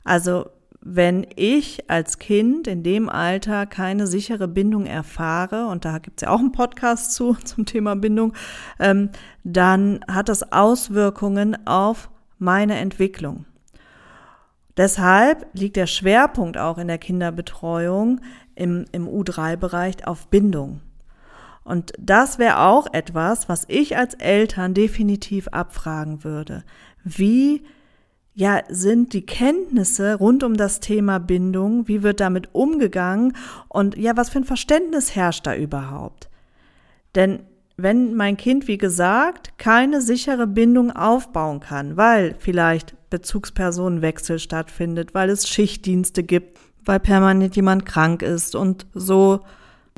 Also 0.04 0.50
wenn 0.82 1.28
ich 1.36 1.90
als 1.90 2.18
Kind 2.18 2.68
in 2.68 2.82
dem 2.82 3.10
Alter 3.10 3.66
keine 3.66 4.08
sichere 4.08 4.48
Bindung 4.48 4.86
erfahre, 4.86 5.68
und 5.68 5.84
da 5.84 6.00
gibt 6.00 6.22
es 6.22 6.26
ja 6.26 6.34
auch 6.34 6.40
einen 6.40 6.52
Podcast 6.52 7.14
zu 7.14 7.34
zum 7.44 7.66
Thema 7.66 7.96
Bindung, 7.96 8.34
ähm, 8.80 9.10
dann 9.44 10.00
hat 10.08 10.30
das 10.30 10.52
Auswirkungen 10.52 11.58
auf 11.68 12.10
meine 12.40 12.76
Entwicklung. 12.78 13.46
Deshalb 14.78 15.48
liegt 15.54 15.76
der 15.76 15.88
Schwerpunkt 15.88 16.58
auch 16.58 16.78
in 16.78 16.88
der 16.88 17.00
Kinderbetreuung 17.00 18.22
im, 18.56 18.86
im 18.92 19.08
U3-Bereich 19.08 20.08
auf 20.08 20.28
Bindung. 20.28 20.82
Und 21.68 21.92
das 22.00 22.40
wäre 22.40 22.60
auch 22.60 22.88
etwas, 22.94 23.50
was 23.50 23.66
ich 23.68 23.98
als 23.98 24.14
Eltern 24.14 24.74
definitiv 24.74 25.50
abfragen 25.50 26.24
würde. 26.24 26.64
Wie 27.04 27.62
ja, 28.34 28.62
sind 28.70 29.12
die 29.14 29.26
Kenntnisse 29.26 30.16
rund 30.16 30.44
um 30.44 30.56
das 30.56 30.80
Thema 30.80 31.20
Bindung, 31.20 31.88
wie 31.88 32.04
wird 32.04 32.20
damit 32.22 32.54
umgegangen 32.54 33.36
und 33.68 33.98
ja, 33.98 34.16
was 34.16 34.30
für 34.30 34.38
ein 34.38 34.46
Verständnis 34.46 35.16
herrscht 35.16 35.46
da 35.46 35.56
überhaupt? 35.56 36.30
Denn 37.16 37.40
wenn 37.76 38.14
mein 38.14 38.38
Kind, 38.38 38.68
wie 38.68 38.78
gesagt, 38.78 39.58
keine 39.58 40.02
sichere 40.02 40.48
Bindung 40.48 40.92
aufbauen 40.92 41.60
kann, 41.60 41.98
weil 41.98 42.36
vielleicht 42.40 42.96
Bezugspersonenwechsel 43.10 44.40
stattfindet, 44.40 45.14
weil 45.14 45.30
es 45.30 45.50
Schichtdienste 45.50 46.24
gibt, 46.24 46.60
weil 46.86 47.00
permanent 47.00 47.56
jemand 47.56 47.86
krank 47.86 48.22
ist 48.22 48.56
und 48.56 48.86
so 48.94 49.42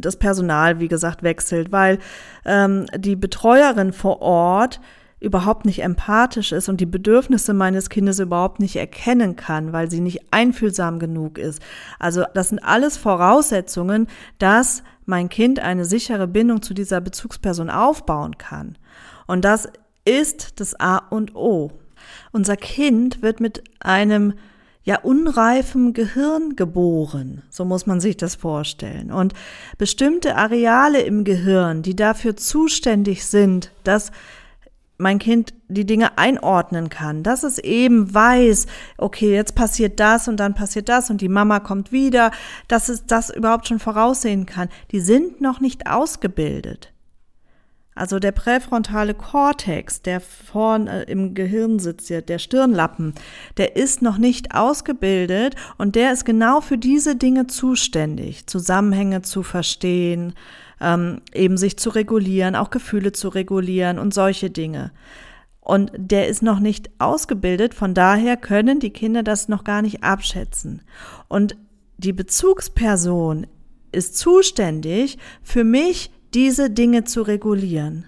das 0.01 0.17
Personal, 0.17 0.79
wie 0.79 0.87
gesagt, 0.87 1.23
wechselt, 1.23 1.71
weil 1.71 1.99
ähm, 2.45 2.85
die 2.97 3.15
Betreuerin 3.15 3.93
vor 3.93 4.21
Ort 4.21 4.79
überhaupt 5.19 5.65
nicht 5.65 5.83
empathisch 5.83 6.51
ist 6.51 6.69
und 6.69 6.79
die 6.79 6.85
Bedürfnisse 6.85 7.53
meines 7.53 7.89
Kindes 7.89 8.19
überhaupt 8.19 8.59
nicht 8.59 8.77
erkennen 8.77 9.35
kann, 9.35 9.73
weil 9.73 9.91
sie 9.91 9.99
nicht 9.99 10.21
einfühlsam 10.31 10.99
genug 10.99 11.37
ist. 11.37 11.61
Also 11.99 12.23
das 12.33 12.49
sind 12.49 12.59
alles 12.59 12.97
Voraussetzungen, 12.97 14.07
dass 14.37 14.83
mein 15.05 15.27
Kind 15.27 15.59
eine 15.59 15.85
sichere 15.85 16.27
Bindung 16.27 16.61
zu 16.61 16.73
dieser 16.73 17.01
Bezugsperson 17.01 17.69
aufbauen 17.69 18.37
kann. 18.37 18.77
Und 19.27 19.43
das 19.43 19.67
ist 20.05 20.59
das 20.59 20.79
A 20.79 20.97
und 20.97 21.35
O. 21.35 21.71
Unser 22.31 22.55
Kind 22.55 23.21
wird 23.21 23.39
mit 23.39 23.63
einem 23.79 24.33
ja 24.89 24.97
unreifem 25.01 25.93
Gehirn 25.93 26.55
geboren, 26.55 27.43
so 27.51 27.63
muss 27.63 27.85
man 27.85 27.99
sich 27.99 28.17
das 28.17 28.33
vorstellen. 28.33 29.11
Und 29.11 29.35
bestimmte 29.77 30.35
Areale 30.35 31.01
im 31.01 31.25
Gehirn, 31.25 31.83
die 31.83 31.95
dafür 31.95 32.35
zuständig 32.35 33.23
sind, 33.27 33.71
dass 33.83 34.11
mein 34.97 35.19
Kind 35.19 35.53
die 35.67 35.85
Dinge 35.85 36.17
einordnen 36.17 36.89
kann, 36.89 37.21
dass 37.21 37.43
es 37.43 37.59
eben 37.59 38.11
weiß, 38.11 38.65
okay, 38.97 39.31
jetzt 39.31 39.53
passiert 39.53 39.99
das 39.99 40.27
und 40.27 40.37
dann 40.37 40.55
passiert 40.55 40.89
das 40.89 41.11
und 41.11 41.21
die 41.21 41.29
Mama 41.29 41.59
kommt 41.59 41.91
wieder, 41.91 42.31
dass 42.67 42.89
es 42.89 43.05
das 43.05 43.29
überhaupt 43.29 43.67
schon 43.67 43.77
voraussehen 43.77 44.47
kann, 44.47 44.69
die 44.89 45.01
sind 45.01 45.39
noch 45.39 45.59
nicht 45.59 45.85
ausgebildet. 45.85 46.91
Also 47.99 48.17
der 48.17 48.31
präfrontale 48.31 49.13
Kortex, 49.13 50.01
der 50.01 50.21
vorne 50.21 51.03
im 51.03 51.33
Gehirn 51.33 51.79
sitzt, 51.79 52.09
der 52.09 52.39
Stirnlappen, 52.39 53.13
der 53.57 53.75
ist 53.75 54.01
noch 54.01 54.17
nicht 54.17 54.55
ausgebildet 54.55 55.57
und 55.77 55.95
der 55.95 56.13
ist 56.13 56.23
genau 56.23 56.61
für 56.61 56.77
diese 56.77 57.17
Dinge 57.17 57.47
zuständig, 57.47 58.47
Zusammenhänge 58.47 59.21
zu 59.23 59.43
verstehen, 59.43 60.33
ähm, 60.79 61.19
eben 61.33 61.57
sich 61.57 61.75
zu 61.75 61.89
regulieren, 61.89 62.55
auch 62.55 62.69
Gefühle 62.69 63.11
zu 63.11 63.27
regulieren 63.27 63.99
und 63.99 64.13
solche 64.13 64.49
Dinge. 64.49 64.91
Und 65.59 65.91
der 65.97 66.29
ist 66.29 66.41
noch 66.41 66.61
nicht 66.61 66.89
ausgebildet, 66.99 67.73
von 67.73 67.93
daher 67.93 68.37
können 68.37 68.79
die 68.79 68.91
Kinder 68.91 69.23
das 69.23 69.49
noch 69.49 69.65
gar 69.65 69.81
nicht 69.81 70.05
abschätzen. 70.05 70.83
Und 71.27 71.57
die 71.97 72.13
Bezugsperson 72.13 73.45
ist 73.91 74.17
zuständig, 74.17 75.17
für 75.43 75.65
mich 75.65 76.11
diese 76.33 76.69
Dinge 76.69 77.03
zu 77.03 77.21
regulieren. 77.21 78.05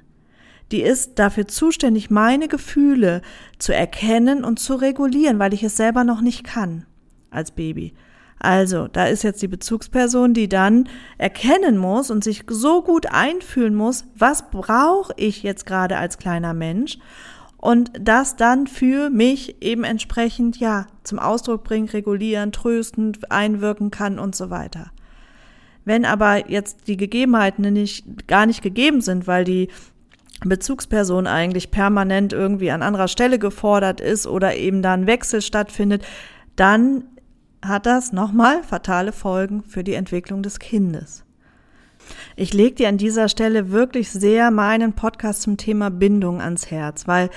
Die 0.71 0.81
ist 0.81 1.19
dafür 1.19 1.47
zuständig, 1.47 2.09
meine 2.09 2.47
Gefühle 2.47 3.21
zu 3.59 3.73
erkennen 3.73 4.43
und 4.43 4.59
zu 4.59 4.75
regulieren, 4.75 5.39
weil 5.39 5.53
ich 5.53 5.63
es 5.63 5.75
selber 5.75 6.03
noch 6.03 6.21
nicht 6.21 6.43
kann 6.43 6.85
als 7.29 7.51
Baby. 7.51 7.93
Also, 8.39 8.87
da 8.87 9.05
ist 9.05 9.23
jetzt 9.23 9.41
die 9.41 9.47
Bezugsperson, 9.47 10.33
die 10.33 10.49
dann 10.49 10.89
erkennen 11.19 11.77
muss 11.77 12.09
und 12.09 12.23
sich 12.23 12.43
so 12.49 12.81
gut 12.81 13.05
einfühlen 13.11 13.75
muss, 13.75 14.05
was 14.15 14.49
brauche 14.49 15.13
ich 15.15 15.43
jetzt 15.43 15.65
gerade 15.65 15.97
als 15.97 16.17
kleiner 16.17 16.53
Mensch 16.55 16.97
und 17.57 17.91
das 17.99 18.35
dann 18.35 18.65
für 18.65 19.11
mich 19.11 19.61
eben 19.61 19.83
entsprechend 19.83 20.57
ja 20.57 20.87
zum 21.03 21.19
Ausdruck 21.19 21.63
bringt, 21.63 21.93
regulieren, 21.93 22.51
tröstend 22.51 23.31
einwirken 23.31 23.91
kann 23.91 24.17
und 24.17 24.35
so 24.35 24.49
weiter. 24.49 24.91
Wenn 25.85 26.05
aber 26.05 26.49
jetzt 26.49 26.87
die 26.87 26.97
Gegebenheiten 26.97 27.73
nicht, 27.73 28.27
gar 28.27 28.45
nicht 28.45 28.61
gegeben 28.61 29.01
sind, 29.01 29.27
weil 29.27 29.43
die 29.43 29.69
Bezugsperson 30.43 31.27
eigentlich 31.27 31.71
permanent 31.71 32.33
irgendwie 32.33 32.71
an 32.71 32.81
anderer 32.81 33.07
Stelle 33.07 33.39
gefordert 33.39 34.01
ist 34.01 34.25
oder 34.27 34.55
eben 34.55 34.81
da 34.81 34.93
ein 34.93 35.07
Wechsel 35.07 35.41
stattfindet, 35.41 36.03
dann 36.55 37.05
hat 37.63 37.85
das 37.85 38.11
nochmal 38.11 38.63
fatale 38.63 39.11
Folgen 39.11 39.63
für 39.63 39.83
die 39.83 39.93
Entwicklung 39.93 40.41
des 40.41 40.59
Kindes. 40.59 41.23
Ich 42.35 42.53
lege 42.53 42.75
dir 42.75 42.89
an 42.89 42.97
dieser 42.97 43.29
Stelle 43.29 43.71
wirklich 43.71 44.09
sehr 44.09 44.49
meinen 44.49 44.93
Podcast 44.93 45.43
zum 45.43 45.57
Thema 45.57 45.91
Bindung 45.91 46.41
ans 46.41 46.71
Herz, 46.71 47.07
weil 47.07 47.29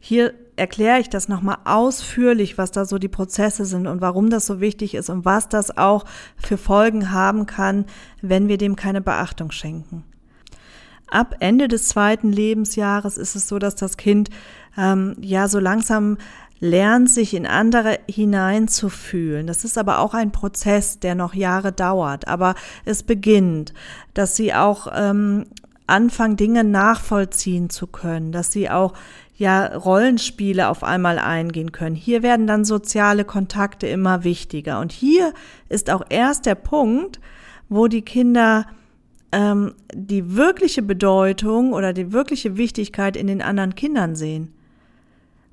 hier 0.00 0.34
erkläre 0.58 1.00
ich 1.00 1.08
das 1.08 1.28
nochmal 1.28 1.58
ausführlich, 1.64 2.58
was 2.58 2.70
da 2.70 2.84
so 2.84 2.98
die 2.98 3.08
Prozesse 3.08 3.64
sind 3.64 3.86
und 3.86 4.00
warum 4.00 4.30
das 4.30 4.46
so 4.46 4.60
wichtig 4.60 4.94
ist 4.94 5.08
und 5.08 5.24
was 5.24 5.48
das 5.48 5.76
auch 5.76 6.04
für 6.36 6.58
Folgen 6.58 7.10
haben 7.12 7.46
kann, 7.46 7.86
wenn 8.20 8.48
wir 8.48 8.58
dem 8.58 8.76
keine 8.76 9.00
Beachtung 9.00 9.50
schenken. 9.50 10.04
Ab 11.10 11.36
Ende 11.40 11.68
des 11.68 11.88
zweiten 11.88 12.30
Lebensjahres 12.30 13.16
ist 13.16 13.34
es 13.34 13.48
so, 13.48 13.58
dass 13.58 13.76
das 13.76 13.96
Kind 13.96 14.28
ähm, 14.76 15.16
ja 15.20 15.48
so 15.48 15.58
langsam 15.58 16.18
lernt, 16.60 17.10
sich 17.10 17.34
in 17.34 17.46
andere 17.46 17.98
hineinzufühlen. 18.10 19.46
Das 19.46 19.64
ist 19.64 19.78
aber 19.78 20.00
auch 20.00 20.12
ein 20.12 20.32
Prozess, 20.32 20.98
der 20.98 21.14
noch 21.14 21.34
Jahre 21.34 21.72
dauert. 21.72 22.28
Aber 22.28 22.54
es 22.84 23.02
beginnt, 23.02 23.72
dass 24.12 24.36
sie 24.36 24.52
auch 24.52 24.88
ähm, 24.94 25.46
anfangen, 25.86 26.36
Dinge 26.36 26.64
nachvollziehen 26.64 27.70
zu 27.70 27.86
können, 27.86 28.32
dass 28.32 28.52
sie 28.52 28.68
auch 28.68 28.92
ja 29.38 29.66
Rollenspiele 29.66 30.68
auf 30.68 30.82
einmal 30.82 31.18
eingehen 31.18 31.72
können. 31.72 31.94
Hier 31.94 32.22
werden 32.22 32.46
dann 32.46 32.64
soziale 32.64 33.24
Kontakte 33.24 33.86
immer 33.86 34.24
wichtiger. 34.24 34.80
Und 34.80 34.92
hier 34.92 35.32
ist 35.68 35.90
auch 35.90 36.02
erst 36.10 36.44
der 36.44 36.56
Punkt, 36.56 37.20
wo 37.68 37.86
die 37.86 38.02
Kinder 38.02 38.66
ähm, 39.30 39.74
die 39.94 40.34
wirkliche 40.34 40.82
Bedeutung 40.82 41.72
oder 41.72 41.92
die 41.92 42.12
wirkliche 42.12 42.56
Wichtigkeit 42.56 43.16
in 43.16 43.28
den 43.28 43.40
anderen 43.40 43.74
Kindern 43.76 44.16
sehen. 44.16 44.52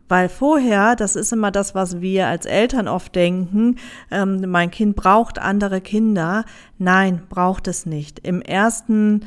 Weil 0.08 0.30
vorher, 0.30 0.95
das 0.95 1.15
ist 1.15 1.34
immer 1.34 1.52
das, 1.52 1.76
was 1.76 2.02
wir 2.02 2.28
als 2.28 2.45
Eltern 2.45 2.88
oft 2.88 3.15
denken, 3.15 3.78
ähm, 4.12 4.50
mein 4.50 4.71
Kind 4.71 4.95
braucht 4.95 5.39
andere 5.39 5.82
Kinder. 5.82 6.45
Nein, 6.78 7.24
braucht 7.30 7.67
es 7.67 7.86
nicht. 7.86 8.19
Im 8.19 8.41
ersten 8.41 9.26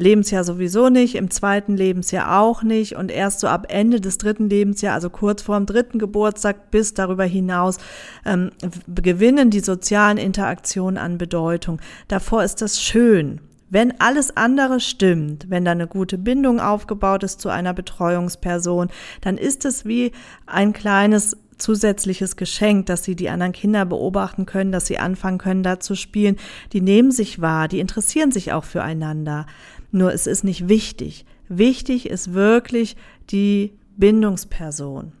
Lebensjahr 0.00 0.44
sowieso 0.44 0.88
nicht, 0.88 1.14
im 1.14 1.30
zweiten 1.30 1.76
Lebensjahr 1.76 2.40
auch 2.40 2.62
nicht 2.62 2.96
und 2.96 3.10
erst 3.10 3.40
so 3.40 3.48
ab 3.48 3.66
Ende 3.68 4.00
des 4.00 4.18
dritten 4.18 4.48
Lebensjahr, 4.48 4.94
also 4.94 5.10
kurz 5.10 5.42
vor 5.42 5.56
dem 5.56 5.66
dritten 5.66 5.98
Geburtstag 5.98 6.70
bis 6.70 6.94
darüber 6.94 7.24
hinaus, 7.24 7.78
ähm, 8.24 8.50
gewinnen 8.88 9.50
die 9.50 9.60
sozialen 9.60 10.18
Interaktionen 10.18 10.98
an 10.98 11.18
Bedeutung. 11.18 11.80
Davor 12.08 12.42
ist 12.42 12.62
das 12.62 12.82
schön. 12.82 13.40
Wenn 13.72 14.00
alles 14.00 14.36
andere 14.36 14.80
stimmt, 14.80 15.46
wenn 15.48 15.64
da 15.64 15.70
eine 15.70 15.86
gute 15.86 16.18
Bindung 16.18 16.58
aufgebaut 16.58 17.22
ist 17.22 17.40
zu 17.40 17.50
einer 17.50 17.72
Betreuungsperson, 17.72 18.88
dann 19.20 19.38
ist 19.38 19.64
es 19.64 19.84
wie 19.84 20.10
ein 20.46 20.72
kleines 20.72 21.36
zusätzliches 21.60 22.36
Geschenk, 22.36 22.86
dass 22.86 23.04
sie 23.04 23.14
die 23.14 23.30
anderen 23.30 23.52
Kinder 23.52 23.84
beobachten 23.84 24.46
können, 24.46 24.72
dass 24.72 24.86
sie 24.86 24.98
anfangen 24.98 25.38
können, 25.38 25.62
da 25.62 25.78
zu 25.78 25.94
spielen. 25.94 26.36
Die 26.72 26.80
nehmen 26.80 27.12
sich 27.12 27.40
wahr, 27.40 27.68
die 27.68 27.78
interessieren 27.78 28.32
sich 28.32 28.52
auch 28.52 28.64
füreinander. 28.64 29.46
Nur 29.90 30.12
es 30.12 30.26
ist 30.26 30.44
nicht 30.44 30.68
wichtig. 30.68 31.24
Wichtig 31.48 32.08
ist 32.08 32.32
wirklich 32.32 32.96
die 33.30 33.72
Bindungsperson. 33.96 35.12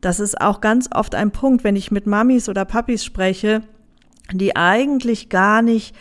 Das 0.00 0.20
ist 0.20 0.40
auch 0.40 0.60
ganz 0.60 0.88
oft 0.92 1.14
ein 1.14 1.32
Punkt, 1.32 1.64
wenn 1.64 1.76
ich 1.76 1.90
mit 1.90 2.06
Mamis 2.06 2.48
oder 2.48 2.64
Papis 2.64 3.04
spreche, 3.04 3.62
die 4.32 4.56
eigentlich 4.56 5.28
gar 5.28 5.62
nicht 5.62 5.94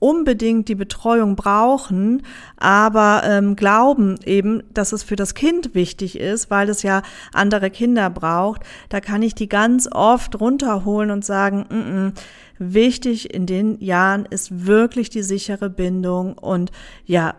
unbedingt 0.00 0.68
die 0.68 0.74
Betreuung 0.74 1.36
brauchen, 1.36 2.22
aber 2.56 3.22
ähm, 3.24 3.54
glauben 3.54 4.18
eben, 4.24 4.62
dass 4.72 4.92
es 4.92 5.02
für 5.02 5.16
das 5.16 5.34
Kind 5.34 5.74
wichtig 5.74 6.18
ist, 6.18 6.50
weil 6.50 6.70
es 6.70 6.82
ja 6.82 7.02
andere 7.32 7.70
Kinder 7.70 8.08
braucht, 8.08 8.62
da 8.88 9.00
kann 9.00 9.22
ich 9.22 9.34
die 9.34 9.48
ganz 9.48 9.88
oft 9.92 10.40
runterholen 10.40 11.10
und 11.10 11.24
sagen, 11.24 11.66
mm 11.68 11.74
-mm, 11.74 12.12
wichtig 12.58 13.32
in 13.34 13.46
den 13.46 13.78
Jahren 13.80 14.24
ist 14.24 14.66
wirklich 14.66 15.10
die 15.10 15.22
sichere 15.22 15.68
Bindung 15.70 16.36
und 16.36 16.72
ja, 17.04 17.34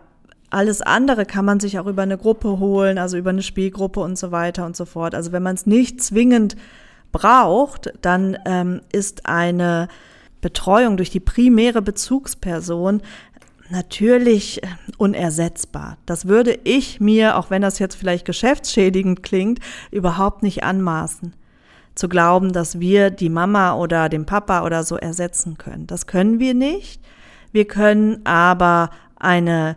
alles 0.52 0.82
andere 0.82 1.24
kann 1.24 1.44
man 1.44 1.60
sich 1.60 1.78
auch 1.78 1.86
über 1.86 2.02
eine 2.02 2.18
Gruppe 2.18 2.58
holen, 2.58 2.98
also 2.98 3.16
über 3.16 3.30
eine 3.30 3.42
Spielgruppe 3.42 4.00
und 4.00 4.18
so 4.18 4.32
weiter 4.32 4.66
und 4.66 4.76
so 4.76 4.84
fort. 4.84 5.14
Also 5.14 5.32
wenn 5.32 5.42
man 5.42 5.54
es 5.54 5.66
nicht 5.66 6.02
zwingend 6.02 6.56
braucht, 7.10 7.92
dann 8.02 8.36
ähm, 8.44 8.82
ist 8.92 9.26
eine 9.26 9.88
Betreuung 10.42 10.96
durch 10.98 11.10
die 11.10 11.20
primäre 11.20 11.80
Bezugsperson 11.80 13.00
natürlich 13.70 14.62
äh, 14.62 14.66
unersetzbar. 14.98 15.96
Das 16.04 16.26
würde 16.26 16.58
ich 16.64 17.00
mir, 17.00 17.38
auch 17.38 17.48
wenn 17.48 17.62
das 17.62 17.78
jetzt 17.78 17.94
vielleicht 17.94 18.26
geschäftsschädigend 18.26 19.22
klingt, 19.22 19.58
überhaupt 19.90 20.42
nicht 20.42 20.64
anmaßen. 20.64 21.32
Zu 21.94 22.08
glauben, 22.08 22.52
dass 22.52 22.78
wir 22.78 23.10
die 23.10 23.30
Mama 23.30 23.74
oder 23.74 24.08
den 24.08 24.26
Papa 24.26 24.64
oder 24.64 24.84
so 24.84 24.96
ersetzen 24.96 25.56
können. 25.56 25.86
Das 25.86 26.06
können 26.06 26.38
wir 26.38 26.52
nicht. 26.52 27.00
Wir 27.52 27.66
können 27.66 28.24
aber 28.24 28.90
eine 29.16 29.76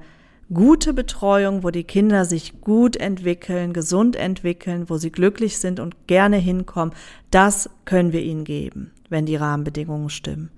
gute 0.54 0.94
Betreuung, 0.94 1.64
wo 1.64 1.72
die 1.72 1.84
Kinder 1.84 2.26
sich 2.26 2.62
gut 2.62 2.96
entwickeln, 2.96 3.74
gesund 3.74 4.16
entwickeln, 4.16 4.90
wo 4.90 4.98
sie 4.98 5.12
glücklich 5.12 5.58
sind 5.58 5.80
und 5.80 6.08
gerne 6.08 6.38
hinkommen, 6.38 6.94
das 7.32 7.70
können 7.86 8.14
wir 8.14 8.22
ihnen 8.22 8.44
geben, 8.44 8.92
wenn 9.10 9.26
die 9.26 9.36
Rahmenbedingungen 9.36 10.10
stimmen. 10.10 10.50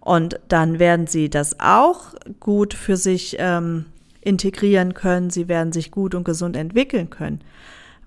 Und 0.00 0.40
dann 0.48 0.78
werden 0.78 1.06
sie 1.06 1.30
das 1.30 1.60
auch 1.60 2.14
gut 2.40 2.74
für 2.74 2.96
sich 2.96 3.36
ähm, 3.38 3.86
integrieren 4.20 4.94
können, 4.94 5.30
sie 5.30 5.48
werden 5.48 5.72
sich 5.72 5.90
gut 5.90 6.14
und 6.14 6.24
gesund 6.24 6.56
entwickeln 6.56 7.10
können, 7.10 7.40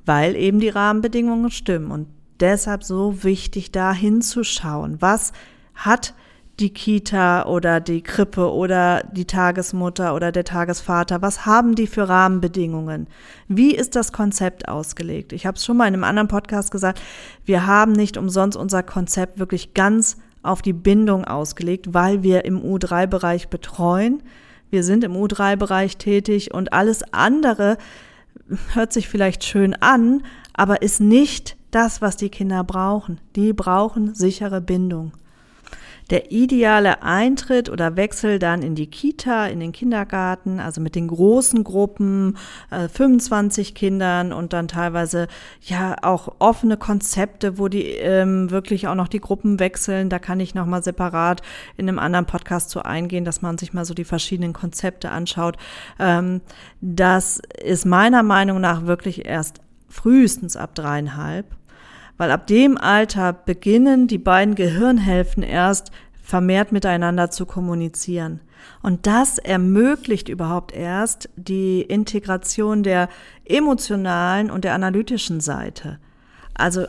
weil 0.06 0.36
eben 0.36 0.60
die 0.60 0.70
Rahmenbedingungen 0.70 1.52
stimmen. 1.52 1.92
Und 1.92 2.08
deshalb 2.40 2.84
so 2.84 3.24
wichtig, 3.24 3.72
da 3.72 3.94
hinzuschauen, 3.94 5.02
was 5.02 5.32
hat 5.74 6.14
die 6.60 6.70
Kita 6.70 7.46
oder 7.46 7.82
die 7.82 8.02
Krippe 8.02 8.52
oder 8.52 9.04
die 9.12 9.26
Tagesmutter 9.26 10.16
oder 10.16 10.32
der 10.32 10.46
Tagesvater, 10.46 11.22
was 11.22 11.46
haben 11.46 11.76
die 11.76 11.88
für 11.88 12.08
Rahmenbedingungen? 12.08 13.08
Wie 13.48 13.76
ist 13.76 13.96
das 13.96 14.14
Konzept 14.14 14.68
ausgelegt? 14.70 15.34
Ich 15.34 15.46
habe 15.46 15.58
es 15.58 15.66
schon 15.66 15.76
mal 15.76 15.88
in 15.88 15.94
einem 15.94 16.06
anderen 16.06 16.30
Podcast 16.30 16.72
gesagt, 16.72 17.02
wir 17.44 17.68
haben 17.68 17.92
nicht 17.92 18.18
umsonst 18.18 18.58
unser 18.58 18.84
Konzept 18.84 19.38
wirklich 19.38 19.74
ganz 19.74 20.18
auf 20.44 20.62
die 20.62 20.74
Bindung 20.74 21.26
ausgelegt, 21.26 21.94
weil 21.94 22.24
wir 22.24 22.46
im 22.46 22.62
U3-Bereich 22.62 23.50
betreuen. 23.50 24.24
Wir 24.70 24.84
sind 24.84 25.04
im 25.04 25.14
U3-Bereich 25.14 25.98
tätig 25.98 26.54
und 26.54 26.72
alles 26.72 27.04
andere 27.12 27.78
hört 28.74 28.94
sich 28.94 29.10
vielleicht 29.10 29.44
schön 29.44 29.74
an, 29.74 30.24
aber 30.54 30.82
ist 30.82 31.02
nicht 31.02 31.58
das, 31.72 32.02
was 32.02 32.16
die 32.16 32.30
Kinder 32.30 32.64
brauchen. 32.64 33.20
Die 33.36 33.52
brauchen 33.52 34.16
sichere 34.16 34.62
Bindung 34.62 35.12
der 36.10 36.32
ideale 36.32 37.02
Eintritt 37.02 37.70
oder 37.70 37.96
Wechsel 37.96 38.38
dann 38.38 38.62
in 38.62 38.76
die 38.76 38.88
Kita, 38.88 39.48
in 39.48 39.60
den 39.60 39.72
Kindergarten, 39.72 40.60
also 40.60 40.82
mit 40.82 40.96
den 40.96 41.08
großen 41.08 41.64
Gruppen, 41.64 42.38
äh, 42.70 42.88
25 42.88 43.74
Kindern 43.74 44.32
und 44.32 44.54
dann 44.54 44.68
teilweise 44.68 45.28
ja 45.62 45.96
auch 46.04 46.36
offene 46.40 46.78
Konzepte, 46.78 47.58
wo 47.58 47.68
die 47.68 47.86
ähm, 47.86 48.52
wirklich 48.52 48.88
auch 48.88 48.96
noch 48.96 49.08
die 49.08 49.22
Gruppen 49.22 49.60
wechseln. 49.60 50.10
Da 50.10 50.20
kann 50.20 50.40
ich 50.40 50.54
nochmal 50.54 50.84
separat 50.84 51.42
in 51.78 51.90
einem 51.90 52.00
anderen 52.00 52.26
Podcast 52.26 52.70
zu 52.70 52.84
eingehen, 52.84 53.26
dass 53.26 53.42
man 53.42 53.58
sich 53.58 53.74
mal 53.74 53.86
so 53.86 53.94
die 53.94 54.04
verschiedenen 54.04 54.54
Konzepte 54.54 55.10
anschaut. 55.10 55.58
Ähm, 56.00 56.42
das 56.82 57.42
ist 57.64 57.86
meiner 57.86 58.22
Meinung 58.22 58.62
nach 58.62 58.86
wirklich 58.86 59.26
erst 59.26 59.62
frühestens 59.90 60.56
ab 60.56 60.76
dreieinhalb 60.76 61.46
weil 62.18 62.32
ab 62.32 62.48
dem 62.48 62.78
Alter 62.78 63.34
beginnen 63.34 64.08
die 64.08 64.18
beiden 64.18 64.56
Gehirnhälften 64.56 65.44
erst 65.44 65.92
vermehrt 66.22 66.72
miteinander 66.72 67.30
zu 67.30 67.46
kommunizieren. 67.46 68.42
Und 68.82 69.06
das 69.06 69.38
ermöglicht 69.38 70.28
überhaupt 70.28 70.74
erst 70.74 71.30
die 71.36 71.82
Integration 71.82 72.84
der 72.84 73.10
emotionalen 73.46 74.50
und 74.50 74.64
der 74.64 74.74
analytischen 74.74 75.40
Seite. 75.40 76.00
Also 76.56 76.88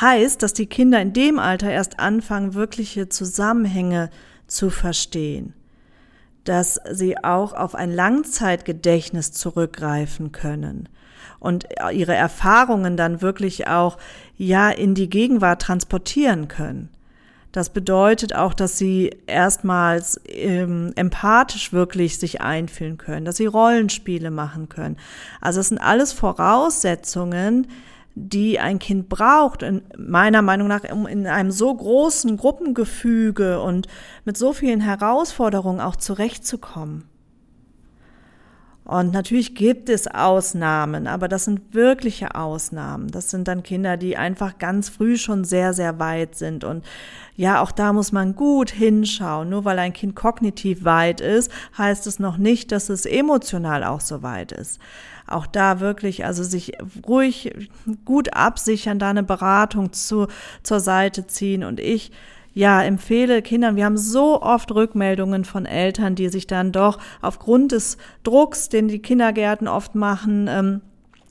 heißt, 0.00 0.42
dass 0.42 0.52
die 0.54 0.66
Kinder 0.66 1.02
in 1.02 1.12
dem 1.12 1.38
Alter 1.38 1.70
erst 1.70 1.98
anfangen, 1.98 2.54
wirkliche 2.54 3.08
Zusammenhänge 3.08 4.10
zu 4.46 4.70
verstehen, 4.70 5.54
dass 6.44 6.80
sie 6.90 7.22
auch 7.22 7.52
auf 7.52 7.74
ein 7.74 7.90
Langzeitgedächtnis 7.92 9.32
zurückgreifen 9.32 10.32
können, 10.32 10.88
und 11.40 11.66
ihre 11.92 12.14
Erfahrungen 12.14 12.96
dann 12.96 13.22
wirklich 13.22 13.68
auch 13.68 13.98
ja 14.36 14.70
in 14.70 14.94
die 14.94 15.08
Gegenwart 15.08 15.62
transportieren 15.62 16.48
können. 16.48 16.90
Das 17.52 17.70
bedeutet 17.70 18.34
auch, 18.34 18.52
dass 18.52 18.76
sie 18.76 19.16
erstmals 19.26 20.20
ähm, 20.26 20.92
empathisch 20.96 21.72
wirklich 21.72 22.18
sich 22.18 22.40
einfühlen 22.42 22.98
können, 22.98 23.24
dass 23.24 23.36
sie 23.36 23.46
Rollenspiele 23.46 24.30
machen 24.30 24.68
können. 24.68 24.96
Also 25.40 25.60
es 25.60 25.68
sind 25.68 25.78
alles 25.78 26.12
Voraussetzungen, 26.12 27.66
die 28.14 28.58
ein 28.58 28.78
Kind 28.78 29.08
braucht, 29.08 29.62
in 29.62 29.82
meiner 29.96 30.42
Meinung 30.42 30.68
nach, 30.68 30.82
um 30.90 31.06
in 31.06 31.26
einem 31.26 31.50
so 31.50 31.74
großen 31.74 32.36
Gruppengefüge 32.36 33.60
und 33.62 33.86
mit 34.24 34.36
so 34.36 34.52
vielen 34.52 34.80
Herausforderungen 34.80 35.80
auch 35.80 35.96
zurechtzukommen. 35.96 37.04
Und 38.88 39.12
natürlich 39.12 39.54
gibt 39.54 39.90
es 39.90 40.06
Ausnahmen, 40.06 41.06
aber 41.06 41.28
das 41.28 41.44
sind 41.44 41.74
wirkliche 41.74 42.34
Ausnahmen. 42.34 43.08
Das 43.08 43.28
sind 43.28 43.46
dann 43.46 43.62
Kinder, 43.62 43.98
die 43.98 44.16
einfach 44.16 44.56
ganz 44.56 44.88
früh 44.88 45.18
schon 45.18 45.44
sehr, 45.44 45.74
sehr 45.74 45.98
weit 45.98 46.36
sind. 46.36 46.64
Und 46.64 46.86
ja, 47.36 47.60
auch 47.60 47.70
da 47.70 47.92
muss 47.92 48.12
man 48.12 48.34
gut 48.34 48.70
hinschauen. 48.70 49.50
Nur 49.50 49.66
weil 49.66 49.78
ein 49.78 49.92
Kind 49.92 50.16
kognitiv 50.16 50.84
weit 50.84 51.20
ist, 51.20 51.52
heißt 51.76 52.06
es 52.06 52.18
noch 52.18 52.38
nicht, 52.38 52.72
dass 52.72 52.88
es 52.88 53.04
emotional 53.04 53.84
auch 53.84 54.00
so 54.00 54.22
weit 54.22 54.52
ist. 54.52 54.80
Auch 55.26 55.46
da 55.46 55.80
wirklich, 55.80 56.24
also 56.24 56.42
sich 56.42 56.72
ruhig 57.06 57.68
gut 58.06 58.32
absichern, 58.32 58.98
da 58.98 59.10
eine 59.10 59.22
Beratung 59.22 59.92
zu, 59.92 60.28
zur 60.62 60.80
Seite 60.80 61.26
ziehen. 61.26 61.62
Und 61.62 61.78
ich 61.78 62.10
ja, 62.58 62.82
empfehle 62.82 63.40
Kindern, 63.40 63.76
wir 63.76 63.84
haben 63.84 63.96
so 63.96 64.42
oft 64.42 64.72
Rückmeldungen 64.72 65.44
von 65.44 65.64
Eltern, 65.64 66.16
die 66.16 66.28
sich 66.28 66.48
dann 66.48 66.72
doch 66.72 66.98
aufgrund 67.22 67.70
des 67.70 67.98
Drucks, 68.24 68.68
den 68.68 68.88
die 68.88 68.98
Kindergärten 68.98 69.68
oft 69.68 69.94
machen, 69.94 70.48
ähm, 70.50 70.80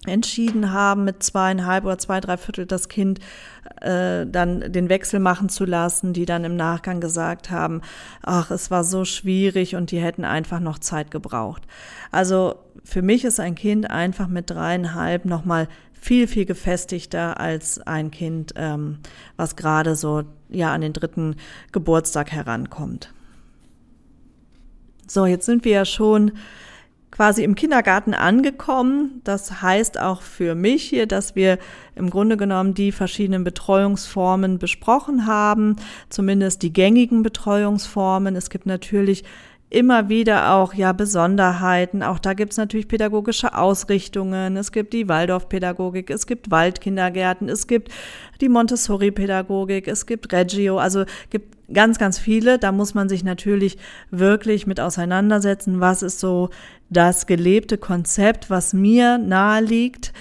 entschieden 0.05 0.71
haben, 0.71 1.03
mit 1.03 1.21
zweieinhalb 1.21 1.83
oder 1.83 1.97
zwei, 1.97 2.21
drei 2.21 2.37
Viertel 2.37 2.65
das 2.65 2.87
Kind 2.87 3.19
äh, 3.81 4.25
dann 4.25 4.71
den 4.71 4.87
Wechsel 4.87 5.19
machen 5.19 5.49
zu 5.49 5.65
lassen, 5.65 6.13
die 6.13 6.25
dann 6.25 6.45
im 6.45 6.55
Nachgang 6.55 7.01
gesagt 7.01 7.51
haben, 7.51 7.81
ach, 8.23 8.49
es 8.49 8.71
war 8.71 8.85
so 8.85 9.03
schwierig 9.03 9.75
und 9.75 9.91
die 9.91 9.99
hätten 9.99 10.23
einfach 10.23 10.61
noch 10.61 10.79
Zeit 10.79 11.11
gebraucht. 11.11 11.63
Also 12.09 12.55
für 12.85 13.01
mich 13.01 13.25
ist 13.25 13.41
ein 13.41 13.55
Kind 13.55 13.91
einfach 13.91 14.29
mit 14.29 14.49
dreieinhalb 14.49 15.25
nochmal 15.25 15.67
viel, 15.99 16.27
viel 16.27 16.45
gefestigter 16.45 17.39
als 17.39 17.79
ein 17.79 18.12
Kind, 18.12 18.53
ähm, 18.55 18.99
was 19.36 19.55
gerade 19.55 19.95
so 19.95 20.23
ja 20.49 20.73
an 20.73 20.81
den 20.81 20.93
dritten 20.93 21.36
Geburtstag 21.71 22.31
herankommt. 22.31 23.13
So, 25.07 25.25
jetzt 25.25 25.45
sind 25.45 25.63
wir 25.65 25.71
ja 25.71 25.86
schon 25.86 26.31
quasi 27.12 27.43
im 27.43 27.55
Kindergarten 27.55 28.13
angekommen. 28.13 29.21
Das 29.23 29.62
heißt 29.62 29.99
auch 29.99 30.21
für 30.21 30.53
mich 30.53 30.83
hier, 30.83 31.07
dass 31.07 31.36
wir 31.36 31.57
im 31.95 32.10
Grunde 32.10 32.38
genommen 32.38 32.73
die 32.73 32.91
verschiedenen 32.91 33.43
Betreuungsformen 33.43 34.60
besprochen 34.60 35.25
haben, 35.25 35.77
zumindest 36.10 36.62
die 36.62 36.73
gängigen 36.73 37.23
Betreuungsformen. 37.23 38.36
Es 38.36 38.49
gibt 38.49 38.65
natürlich 38.65 39.23
immer 39.69 40.08
wieder 40.08 40.53
auch 40.53 40.73
ja 40.73 40.93
Besonderheiten. 40.93 42.03
Auch 42.03 42.19
da 42.19 42.34
gibt's 42.34 42.58
natürlich 42.58 42.88
pädagogische 42.88 43.56
Ausrichtungen. 43.58 44.56
Es 44.56 44.71
gibt 44.71 44.93
die 44.93 45.10
Waldorfpädagogik, 45.10 46.10
es 46.10 46.25
gibt 46.25 46.51
Waldkindergärten, 46.51 47.49
es 47.49 47.67
gibt 47.67 47.91
die 48.39 48.49
Montessori-Pädagogik, 48.49 49.88
es 49.88 50.06
gibt 50.06 50.32
Reggio. 50.32 50.77
Also 50.77 51.03
gibt 51.30 51.58
ganz, 51.73 51.99
ganz 51.99 52.17
viele. 52.17 52.60
Da 52.60 52.71
muss 52.71 52.93
man 52.93 53.10
sich 53.10 53.23
natürlich 53.23 53.77
wirklich 54.10 54.67
mit 54.67 54.80
auseinandersetzen. 54.80 55.82
Was 55.82 56.01
ist 56.01 56.19
so 56.19 56.49
das 56.89 57.25
gelebte 57.25 57.77
Konzept, 57.77 58.49
was 58.49 58.73
mir 58.73 59.17
nahe 59.17 59.62
liegt? 59.62 60.13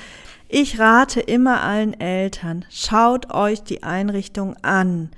Ich 0.49 0.79
rate 0.79 1.21
immer 1.21 1.63
allen 1.63 1.99
Eltern, 1.99 2.65
schaut 2.71 3.35
euch 3.35 3.65
die 3.65 3.83
Einrichtung 3.83 4.55
an 4.63 5.11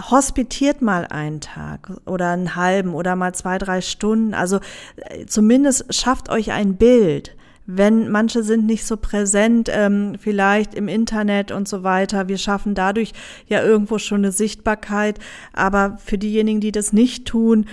hospitiert 0.00 0.82
mal 0.82 1.06
einen 1.06 1.40
Tag 1.40 1.90
oder 2.06 2.30
einen 2.30 2.56
halben 2.56 2.94
oder 2.94 3.16
mal 3.16 3.34
zwei, 3.34 3.58
drei 3.58 3.80
Stunden. 3.80 4.34
Also 4.34 4.60
äh, 4.96 5.26
zumindest 5.26 5.94
schafft 5.94 6.28
euch 6.28 6.52
ein 6.52 6.76
Bild. 6.76 7.34
Wenn 7.70 8.10
manche 8.10 8.42
sind 8.42 8.64
nicht 8.64 8.86
so 8.86 8.96
präsent, 8.96 9.68
ähm, 9.70 10.14
vielleicht 10.18 10.74
im 10.74 10.88
Internet 10.88 11.52
und 11.52 11.68
so 11.68 11.82
weiter. 11.82 12.26
Wir 12.26 12.38
schaffen 12.38 12.74
dadurch 12.74 13.12
ja 13.46 13.62
irgendwo 13.62 13.98
schon 13.98 14.22
eine 14.22 14.32
Sichtbarkeit. 14.32 15.18
Aber 15.52 15.98
für 16.02 16.16
diejenigen, 16.16 16.60
die 16.60 16.72
das 16.72 16.94
nicht 16.94 17.26
tun, 17.26 17.66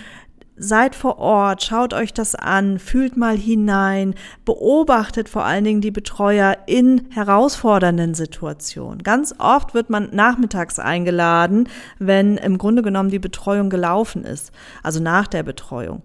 seid 0.57 0.95
vor 0.95 1.17
Ort, 1.17 1.63
schaut 1.63 1.93
euch 1.93 2.13
das 2.13 2.35
an, 2.35 2.79
fühlt 2.79 3.17
mal 3.17 3.37
hinein, 3.37 4.15
beobachtet 4.45 5.27
vor 5.27 5.43
allen 5.43 5.63
Dingen 5.63 5.81
die 5.81 5.91
Betreuer 5.91 6.57
in 6.65 7.07
herausfordernden 7.11 8.13
Situationen. 8.13 9.03
Ganz 9.03 9.35
oft 9.37 9.73
wird 9.73 9.89
man 9.89 10.09
nachmittags 10.13 10.79
eingeladen, 10.79 11.67
wenn 11.99 12.37
im 12.37 12.57
Grunde 12.57 12.81
genommen 12.81 13.09
die 13.09 13.19
Betreuung 13.19 13.69
gelaufen 13.69 14.23
ist, 14.23 14.51
also 14.83 15.01
nach 15.01 15.27
der 15.27 15.43
Betreuung. 15.43 16.01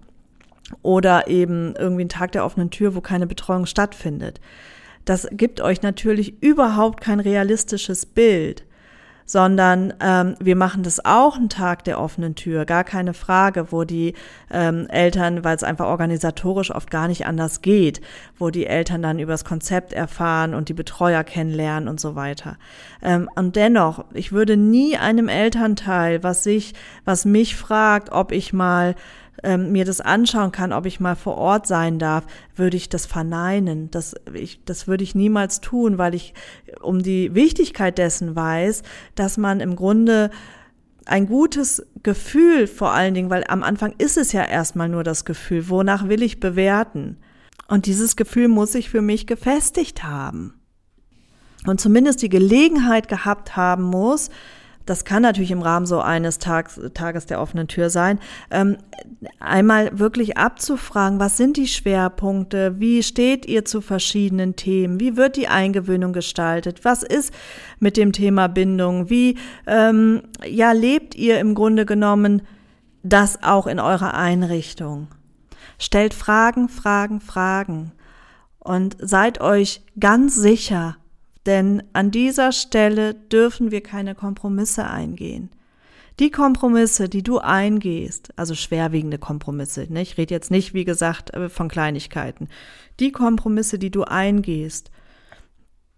Oder 0.82 1.28
eben 1.28 1.74
irgendwie 1.76 2.04
ein 2.04 2.08
Tag 2.08 2.32
der 2.32 2.44
offenen 2.44 2.70
Tür, 2.70 2.94
wo 2.94 3.00
keine 3.00 3.26
Betreuung 3.26 3.66
stattfindet. 3.66 4.40
Das 5.04 5.26
gibt 5.32 5.60
euch 5.60 5.82
natürlich 5.82 6.42
überhaupt 6.42 7.00
kein 7.00 7.20
realistisches 7.20 8.06
Bild 8.06 8.64
sondern 9.30 9.94
ähm, 10.00 10.34
wir 10.40 10.56
machen 10.56 10.82
das 10.82 11.04
auch 11.04 11.36
einen 11.36 11.48
Tag 11.48 11.84
der 11.84 12.00
offenen 12.00 12.34
Tür, 12.34 12.64
gar 12.64 12.82
keine 12.82 13.14
Frage, 13.14 13.70
wo 13.70 13.84
die 13.84 14.14
ähm, 14.50 14.88
Eltern, 14.88 15.44
weil 15.44 15.54
es 15.54 15.62
einfach 15.62 15.86
organisatorisch 15.86 16.74
oft 16.74 16.90
gar 16.90 17.06
nicht 17.06 17.26
anders 17.26 17.62
geht, 17.62 18.00
wo 18.40 18.50
die 18.50 18.66
Eltern 18.66 19.02
dann 19.02 19.20
über 19.20 19.30
das 19.30 19.44
Konzept 19.44 19.92
erfahren 19.92 20.52
und 20.52 20.68
die 20.68 20.74
Betreuer 20.74 21.22
kennenlernen 21.22 21.88
und 21.88 22.00
so 22.00 22.16
weiter. 22.16 22.56
Ähm, 23.02 23.30
und 23.36 23.54
dennoch, 23.54 24.04
ich 24.14 24.32
würde 24.32 24.56
nie 24.56 24.96
einem 24.96 25.28
Elternteil, 25.28 26.24
was 26.24 26.42
sich, 26.42 26.74
was 27.04 27.24
mich 27.24 27.54
fragt, 27.54 28.10
ob 28.10 28.32
ich 28.32 28.52
mal 28.52 28.96
ähm, 29.42 29.72
mir 29.72 29.84
das 29.84 30.00
anschauen 30.00 30.52
kann, 30.52 30.72
ob 30.72 30.86
ich 30.86 31.00
mal 31.00 31.16
vor 31.16 31.36
Ort 31.36 31.66
sein 31.66 31.98
darf, 31.98 32.24
würde 32.56 32.76
ich 32.76 32.88
das 32.88 33.06
verneinen. 33.06 33.90
Das, 33.90 34.14
ich, 34.34 34.64
das 34.64 34.86
würde 34.86 35.04
ich 35.04 35.14
niemals 35.14 35.60
tun, 35.60 35.98
weil 35.98 36.14
ich 36.14 36.34
um 36.80 37.02
die 37.02 37.34
Wichtigkeit 37.34 37.98
dessen 37.98 38.36
weiß, 38.36 38.82
dass 39.14 39.36
man 39.36 39.60
im 39.60 39.76
Grunde 39.76 40.30
ein 41.06 41.26
gutes 41.26 41.86
Gefühl 42.02 42.66
vor 42.66 42.92
allen 42.92 43.14
Dingen, 43.14 43.30
weil 43.30 43.44
am 43.48 43.62
Anfang 43.62 43.94
ist 43.98 44.16
es 44.16 44.32
ja 44.32 44.44
erstmal 44.44 44.88
nur 44.88 45.04
das 45.04 45.24
Gefühl, 45.24 45.68
wonach 45.68 46.08
will 46.08 46.22
ich 46.22 46.40
bewerten? 46.40 47.16
Und 47.68 47.86
dieses 47.86 48.16
Gefühl 48.16 48.48
muss 48.48 48.74
ich 48.74 48.90
für 48.90 49.02
mich 49.02 49.26
gefestigt 49.26 50.02
haben. 50.02 50.54
Und 51.66 51.80
zumindest 51.80 52.22
die 52.22 52.28
Gelegenheit 52.28 53.08
gehabt 53.08 53.56
haben 53.56 53.84
muss, 53.84 54.30
das 54.86 55.04
kann 55.04 55.22
natürlich 55.22 55.50
im 55.50 55.62
Rahmen 55.62 55.86
so 55.86 56.00
eines 56.00 56.38
Tags, 56.38 56.80
Tages 56.94 57.26
der 57.26 57.40
offenen 57.40 57.68
Tür 57.68 57.90
sein, 57.90 58.18
ähm, 58.50 58.76
einmal 59.38 59.98
wirklich 59.98 60.36
abzufragen, 60.36 61.20
was 61.20 61.36
sind 61.36 61.56
die 61.56 61.68
Schwerpunkte, 61.68 62.80
wie 62.80 63.02
steht 63.02 63.46
ihr 63.46 63.64
zu 63.64 63.80
verschiedenen 63.80 64.56
Themen, 64.56 64.98
wie 65.00 65.16
wird 65.16 65.36
die 65.36 65.48
Eingewöhnung 65.48 66.12
gestaltet, 66.12 66.84
was 66.84 67.02
ist 67.02 67.32
mit 67.78 67.96
dem 67.96 68.12
Thema 68.12 68.48
Bindung, 68.48 69.10
wie 69.10 69.38
ähm, 69.66 70.22
ja 70.44 70.72
lebt 70.72 71.14
ihr 71.14 71.38
im 71.38 71.54
Grunde 71.54 71.86
genommen 71.86 72.42
das 73.02 73.42
auch 73.42 73.66
in 73.66 73.80
eurer 73.80 74.14
Einrichtung. 74.14 75.08
Stellt 75.78 76.14
Fragen, 76.14 76.68
Fragen, 76.68 77.20
Fragen. 77.20 77.92
Und 78.58 78.96
seid 79.00 79.40
euch 79.40 79.82
ganz 79.98 80.34
sicher, 80.34 80.96
denn 81.46 81.82
an 81.92 82.10
dieser 82.10 82.52
Stelle 82.52 83.14
dürfen 83.14 83.70
wir 83.70 83.82
keine 83.82 84.14
Kompromisse 84.14 84.86
eingehen. 84.86 85.50
Die 86.18 86.30
Kompromisse, 86.30 87.08
die 87.08 87.22
du 87.22 87.38
eingehst, 87.38 88.32
also 88.36 88.54
schwerwiegende 88.54 89.18
Kompromisse, 89.18 89.86
ne? 89.90 90.02
ich 90.02 90.18
rede 90.18 90.34
jetzt 90.34 90.50
nicht, 90.50 90.74
wie 90.74 90.84
gesagt, 90.84 91.32
äh, 91.32 91.48
von 91.48 91.68
Kleinigkeiten, 91.68 92.48
die 93.00 93.10
Kompromisse, 93.10 93.78
die 93.78 93.90
du 93.90 94.04
eingehst, 94.04 94.90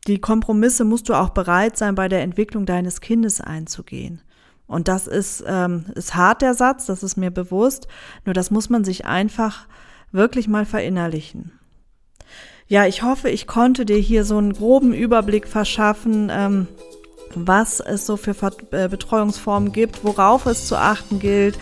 die 0.06 0.20
Kompromisse 0.20 0.84
musst 0.84 1.08
du 1.08 1.14
auch 1.14 1.30
bereit 1.30 1.76
sein, 1.76 1.94
bei 1.94 2.08
der 2.08 2.22
Entwicklung 2.22 2.66
deines 2.66 3.00
Kindes 3.00 3.40
einzugehen. 3.40 4.22
Und 4.66 4.88
das 4.88 5.06
ist, 5.06 5.44
ähm, 5.46 5.86
ist 5.94 6.14
hart 6.14 6.42
der 6.42 6.54
Satz, 6.54 6.86
das 6.86 7.02
ist 7.02 7.16
mir 7.16 7.30
bewusst, 7.30 7.88
nur 8.24 8.32
das 8.32 8.50
muss 8.50 8.70
man 8.70 8.84
sich 8.84 9.06
einfach 9.06 9.66
wirklich 10.12 10.46
mal 10.46 10.64
verinnerlichen 10.64 11.52
ja, 12.68 12.86
ich 12.86 13.02
hoffe, 13.02 13.28
ich 13.28 13.46
konnte 13.46 13.84
dir 13.84 13.98
hier 13.98 14.24
so 14.24 14.38
einen 14.38 14.52
groben 14.52 14.94
Überblick 14.94 15.46
verschaffen, 15.46 16.30
ähm, 16.32 16.68
was 17.34 17.80
es 17.80 18.06
so 18.06 18.16
für 18.16 18.34
äh, 18.70 18.88
Betreuungsformen 18.88 19.72
gibt, 19.72 20.04
worauf 20.04 20.46
es 20.46 20.66
zu 20.66 20.76
achten 20.76 21.18
gilt. 21.18 21.58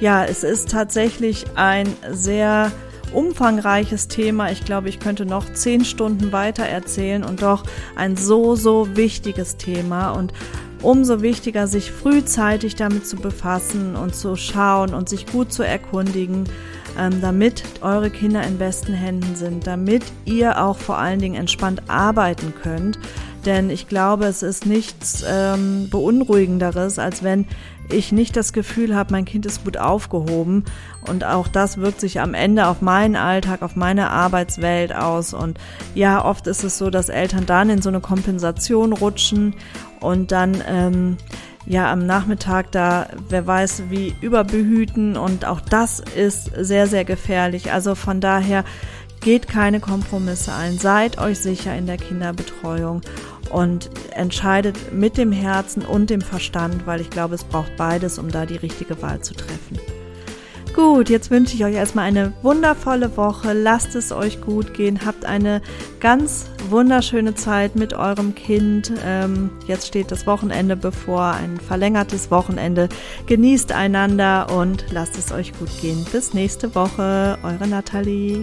Ja, 0.00 0.24
es 0.24 0.44
ist 0.44 0.70
tatsächlich 0.70 1.44
ein 1.54 1.88
sehr 2.10 2.70
umfangreiches 3.12 4.08
Thema. 4.08 4.50
Ich 4.50 4.64
glaube, 4.64 4.88
ich 4.88 4.98
könnte 4.98 5.24
noch 5.24 5.52
zehn 5.52 5.84
Stunden 5.84 6.32
weiter 6.32 6.64
erzählen 6.64 7.24
und 7.24 7.42
doch 7.42 7.64
ein 7.94 8.16
so, 8.16 8.56
so 8.56 8.96
wichtiges 8.96 9.56
Thema 9.56 10.10
und 10.10 10.32
umso 10.82 11.22
wichtiger, 11.22 11.66
sich 11.66 11.90
frühzeitig 11.90 12.74
damit 12.74 13.06
zu 13.06 13.16
befassen 13.16 13.96
und 13.96 14.14
zu 14.14 14.36
schauen 14.36 14.92
und 14.92 15.08
sich 15.08 15.26
gut 15.26 15.52
zu 15.52 15.62
erkundigen, 15.62 16.44
ähm, 16.98 17.20
damit 17.20 17.62
eure 17.80 18.10
Kinder 18.10 18.42
in 18.42 18.58
besten 18.58 18.92
Händen 18.92 19.36
sind, 19.36 19.66
damit 19.66 20.02
ihr 20.24 20.62
auch 20.62 20.78
vor 20.78 20.98
allen 20.98 21.18
Dingen 21.18 21.34
entspannt 21.34 21.82
arbeiten 21.88 22.54
könnt. 22.62 22.98
Denn 23.44 23.70
ich 23.70 23.86
glaube, 23.86 24.24
es 24.24 24.42
ist 24.42 24.66
nichts 24.66 25.24
ähm, 25.26 25.88
Beunruhigenderes, 25.88 26.98
als 26.98 27.22
wenn 27.22 27.46
ich 27.88 28.10
nicht 28.10 28.36
das 28.36 28.52
Gefühl 28.52 28.96
habe, 28.96 29.12
mein 29.12 29.24
Kind 29.24 29.46
ist 29.46 29.64
gut 29.64 29.76
aufgehoben. 29.76 30.64
Und 31.06 31.24
auch 31.24 31.46
das 31.46 31.78
wirkt 31.78 32.00
sich 32.00 32.20
am 32.20 32.34
Ende 32.34 32.66
auf 32.66 32.82
meinen 32.82 33.14
Alltag, 33.14 33.62
auf 33.62 33.76
meine 33.76 34.10
Arbeitswelt 34.10 34.94
aus. 34.94 35.32
Und 35.32 35.58
ja, 35.94 36.24
oft 36.24 36.48
ist 36.48 36.64
es 36.64 36.78
so, 36.78 36.90
dass 36.90 37.08
Eltern 37.08 37.46
dann 37.46 37.70
in 37.70 37.82
so 37.82 37.88
eine 37.88 38.00
Kompensation 38.00 38.92
rutschen 38.92 39.54
und 40.00 40.32
dann 40.32 40.62
ähm, 40.68 41.16
ja 41.66 41.92
am 41.92 42.06
Nachmittag 42.06 42.70
da, 42.72 43.08
wer 43.28 43.46
weiß, 43.46 43.84
wie 43.90 44.14
überbehüten 44.20 45.16
und 45.16 45.44
auch 45.44 45.60
das 45.60 46.00
ist 46.00 46.50
sehr, 46.56 46.86
sehr 46.86 47.04
gefährlich. 47.04 47.72
Also 47.72 47.94
von 47.94 48.20
daher 48.20 48.64
geht 49.20 49.48
keine 49.48 49.80
Kompromisse 49.80 50.52
ein, 50.54 50.78
seid 50.78 51.18
euch 51.18 51.40
sicher 51.40 51.76
in 51.76 51.86
der 51.86 51.96
Kinderbetreuung 51.96 53.00
und 53.50 53.90
entscheidet 54.12 54.92
mit 54.92 55.16
dem 55.16 55.32
Herzen 55.32 55.84
und 55.84 56.10
dem 56.10 56.20
Verstand, 56.20 56.86
weil 56.86 57.00
ich 57.00 57.10
glaube, 57.10 57.34
es 57.34 57.44
braucht 57.44 57.76
beides, 57.76 58.18
um 58.18 58.30
da 58.30 58.46
die 58.46 58.56
richtige 58.56 59.00
Wahl 59.02 59.20
zu 59.20 59.34
treffen. 59.34 59.78
Gut, 60.76 61.08
jetzt 61.08 61.30
wünsche 61.30 61.54
ich 61.54 61.64
euch 61.64 61.74
erstmal 61.74 62.04
eine 62.04 62.34
wundervolle 62.42 63.16
Woche. 63.16 63.54
Lasst 63.54 63.94
es 63.94 64.12
euch 64.12 64.42
gut 64.42 64.74
gehen. 64.74 65.06
Habt 65.06 65.24
eine 65.24 65.62
ganz 66.00 66.50
wunderschöne 66.68 67.34
Zeit 67.34 67.76
mit 67.76 67.94
eurem 67.94 68.34
Kind. 68.34 68.92
Ähm, 69.02 69.48
jetzt 69.66 69.86
steht 69.86 70.10
das 70.10 70.26
Wochenende 70.26 70.76
bevor, 70.76 71.32
ein 71.32 71.58
verlängertes 71.58 72.30
Wochenende. 72.30 72.90
Genießt 73.24 73.72
einander 73.72 74.54
und 74.54 74.84
lasst 74.92 75.16
es 75.16 75.32
euch 75.32 75.58
gut 75.58 75.70
gehen. 75.80 76.04
Bis 76.12 76.34
nächste 76.34 76.74
Woche. 76.74 77.38
Eure 77.42 77.66
Nathalie. 77.66 78.42